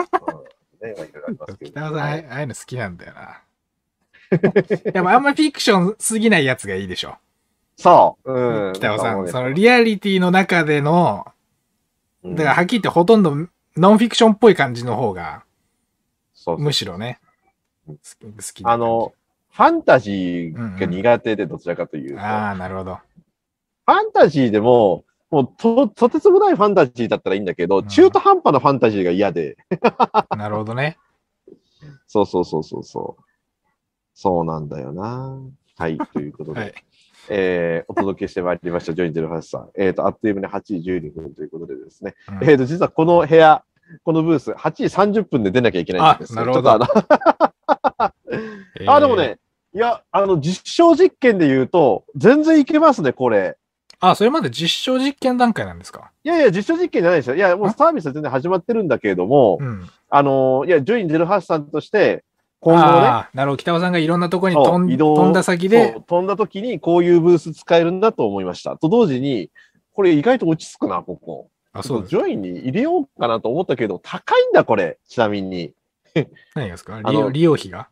[0.82, 1.72] うん、ね、まあいろいろありますけど。
[1.72, 3.42] 北尾さん、ああはいああいうの好きなんだよな。
[4.92, 7.16] でもあんまりフィクションすぎないやつがいいでしょ。
[7.76, 8.34] そう。
[8.34, 8.74] うん。
[8.74, 9.28] 北尾さん。
[9.28, 11.26] そのリアリティの中での、
[12.24, 13.48] うんだからはっきり言ってほとんど
[13.78, 15.44] ノンフィクションっぽい感じの方が、
[16.34, 17.20] そうむしろね、
[17.88, 18.02] うん好
[18.54, 19.14] きあの、
[19.52, 22.22] ファンタジーが苦手で、どちらかというと。
[22.22, 22.96] ああ、なるほど。
[22.96, 29.58] ファンタジーでも、もうと、とてつもないファンタジーだったらいいんだけど、うん中途半端なファンタジーが嫌で。
[30.36, 30.98] なるほどね。
[32.08, 33.24] そうそうそうそうそう。
[34.14, 35.40] そうなんだよな。
[35.78, 36.60] はい、ということで。
[36.60, 36.74] はい。
[37.30, 39.70] えーお届けしてまいりました、ジョイン08さん。
[39.76, 42.16] えっ、と、あっという間に8時12分ということでですね。
[42.42, 43.64] うんえっ、と、実はこの部屋、
[44.04, 44.84] このブース、8時
[45.22, 47.04] 30分で出なきゃいけないんですよあなるほどちょっ
[48.86, 49.40] とあでもね、
[49.74, 53.58] いや、あの、実証実験で言うと、全然いけますね、これ。
[54.00, 56.12] あ、それまで実証実験段階なんですか？
[56.24, 57.36] いやいや、実証実験じゃないですよ。
[57.36, 57.72] いや、もうあ？
[57.72, 59.90] サービスは全然始まってるんだけれども、うん。
[60.10, 62.24] あの、いや、ジョイン08さんとして、
[62.60, 63.58] 今後ね、ああ、なるほど。
[63.58, 68.78] 北尾さんがいろんなところに飛ん移動飛んだ先そでう、飛んだ時にこういうブース使えるんだと思いました。
[68.78, 69.50] と同時に、
[69.94, 71.50] これ意外と落ち着くな、ここ。
[71.74, 72.08] あ、そう。
[72.08, 74.98] ジョインに入れようかなと思ったけど、高いんだ、これ。
[75.08, 75.74] ちなみに。
[76.56, 76.98] 何がですか？
[76.98, 77.90] あの利用利用費が？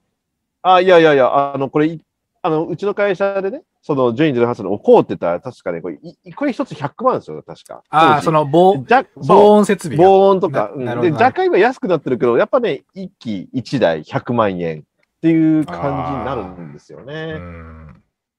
[0.64, 2.02] あ、いやいやいや、あの、これ、い
[2.42, 7.84] あの、うちの会社でね、その、ジョイン08の置こうって言ったら、確かね、これ、いこれ一つ100万ですよ、確か。
[7.90, 10.04] ああ、その防、じゃ防音設備が。
[10.04, 14.84] 防音とか、うんで、若干今安くなってるけど、やっぱね、一機一台100万円っ
[15.22, 17.34] ていう感じになるんですようね。
[17.34, 17.95] ん。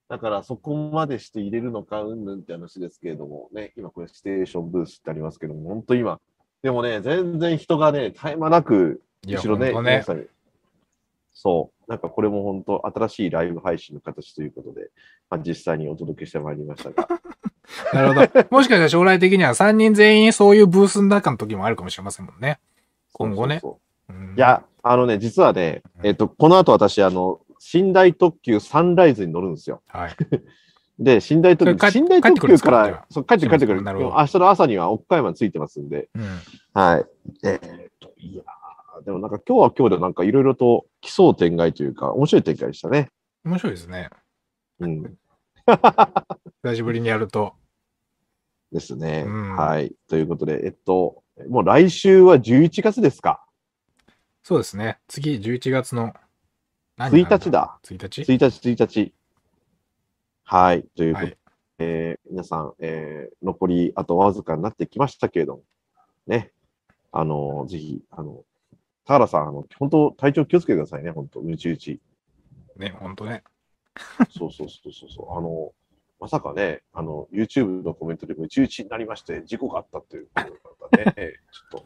[0.09, 6.19] だからそこまでして入れるのか、うんぬんって話ですけれども、ね、今これステーションブースってありますけども、本当今、
[6.63, 10.25] でもね、全然人がね、絶え間なく、後ろね、さん
[11.33, 14.89] そう、なんかこれも本当新しいライブ配信の形ということで、
[15.29, 17.07] まあ、実際にお届けしてまいりましたが、
[17.93, 18.47] なるほど。
[18.49, 22.59] もしかしたら将来的には3人全員そういうブースの中の時もあるかもしれませんもんね。
[23.13, 23.59] 今後ね。
[23.61, 23.77] そうそ
[24.13, 24.27] うそう。
[24.29, 26.07] うんい、や、あのね、実はね、うん。
[26.07, 27.41] えっ、と、この後私、あの、
[27.73, 29.81] 寝台特急サンライズに乗るんですよ。
[29.87, 30.15] はい。
[30.99, 33.81] で、寝台特急、寝台特急からそう、帰って帰ってくる。
[33.83, 36.23] なるほど明日の朝には岡山に着いてますんで、うん。
[36.73, 37.05] はい。
[37.43, 43.11] えーっと、いやーでもなんか今日は今日でなんかいろいろと奇想天外というか、面白い展開でしたね。
[43.45, 44.09] 面白いですね。
[44.79, 45.17] うん。
[46.63, 47.53] 久しぶりにやると。
[48.71, 49.23] ですね。
[49.27, 49.93] うんはい。
[50.07, 53.45] ということで、えっと、もう来週は11月ですか？
[54.43, 54.97] そうですね。
[55.07, 56.13] 次、11月の何
[56.97, 57.79] 1日だ。
[57.83, 59.13] 1日？1日、1日。
[60.43, 60.83] はい。
[60.95, 61.37] ということで、はい。
[61.79, 65.63] えー皆さん、えー残りあとわずかになってきましたけれども、
[66.25, 66.51] ね。
[67.11, 68.43] あのぜひ、あの、
[69.05, 72.01] 田原さん、あの、本当体調気をつけてくださいね、本当うちうち。
[72.75, 73.43] ね、ほんとね。
[74.29, 75.37] そうそうそうそうそう。
[75.37, 75.71] あの、
[76.19, 80.41] まさかね、あの、YouTube のコメントでムチ打ちになりまして、事故があったっていうこ
[80.89, 81.33] とだったね。
[81.71, 81.85] ちょっと、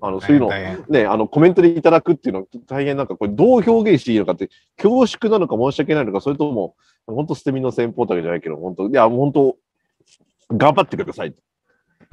[0.00, 0.48] あの、そういうの
[0.88, 6.74] ね、あの、コメントでいただくっていうのは大変なんか、これどう表現していいのかって、恐縮なのか申し訳ないのか、それとも、
[7.06, 9.56] 本当捨て身の戦法だけじゃないけど、本当、いや、もう本当、
[10.56, 11.34] 頑張ってください。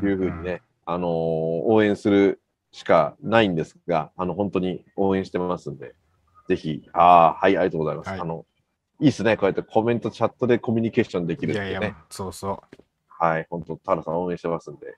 [0.04, 2.40] いうふうにね、あのー応援する
[2.72, 5.96] しかないんですが、あの、本当に応援してますんで、
[6.48, 8.10] ぜひ、ああ、はい、ありがとうございます。
[8.10, 8.46] はいあの、
[9.00, 11.88] いいですね、こうやってコメント、チャットでコミュニケーションできるいやいっていうね。
[11.88, 12.64] や、そうそ
[13.08, 14.98] はい、本当、田原さん応援してますんで。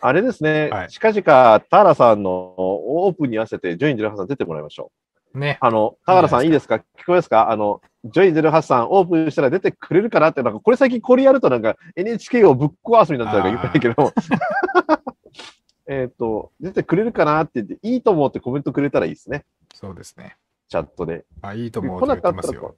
[0.00, 4.90] あれですね、はい近々、田原さんのオープンに合わせて、ジョイン08さん出てもらいましょ
[5.34, 5.38] う。
[5.38, 5.40] う。
[5.40, 5.58] ね。
[5.60, 6.76] あの、田原さんいいですか？
[6.76, 7.50] 聞こえますか？
[7.50, 14.12] あの、ジョイ08さんオープンしたら出てくれるかなって、なんか、これ最近これやるとなんか NHK をぶっ壊すになっちゃうから言わないけど、
[15.88, 19.44] えっと、出てくれるかなって言って、いいと思ってコメントくれたらいいですね。
[19.74, 20.36] そうですね。
[20.68, 21.24] チャットで。
[21.42, 22.76] あ、いいと思うって言ってますよ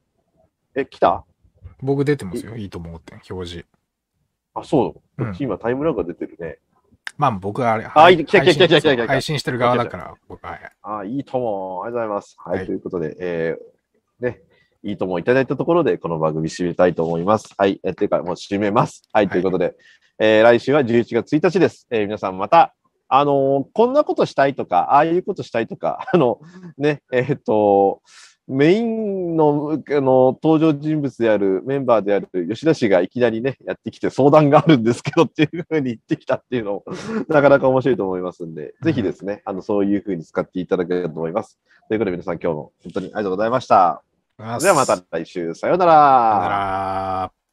[0.75, 1.25] え、来た？
[1.81, 2.57] 僕出てますよ。
[2.57, 3.67] いいと思うって、表示。
[4.55, 5.25] あ、そう。
[5.25, 6.59] うん今タイムラグが出てるね。
[7.17, 10.53] まあ僕はあれ、あ配来た来た来た来た来た来た配信してる側だから、僕は。
[10.53, 11.83] はいあ、いいとも。
[11.85, 12.37] ありがとうございます。
[12.39, 14.41] はい、はいということで、えー、ね、
[14.83, 17.55] いいともいただいたところで、この番組締めたいと思います。
[17.57, 19.03] はい、え、ていうか、もう締めます。
[19.13, 19.75] はい、ということで、
[20.19, 21.87] えー来週は11月1日です。
[21.91, 22.75] えー皆さんまた、
[23.09, 26.41] あのーこんなことしたいとか、ああいうことしたいとか、あの、
[26.77, 28.03] ね、えーっと、
[28.49, 36.85] メインのあの登場人物であるメンバーである吉田氏がいきなりね、やってきて相談があるんですけどっていうふうに言ってきたっていうのも
[37.29, 41.59] なかなか面白いと思いますんで、ぜひですね、あの、そういうふうに使っていただければと思います。
[41.89, 44.03] ということで皆さん今日も本当にありがとうございました。
[44.39, 45.93] でではまた来週、さようなさよなら。
[47.33, 47.48] ら。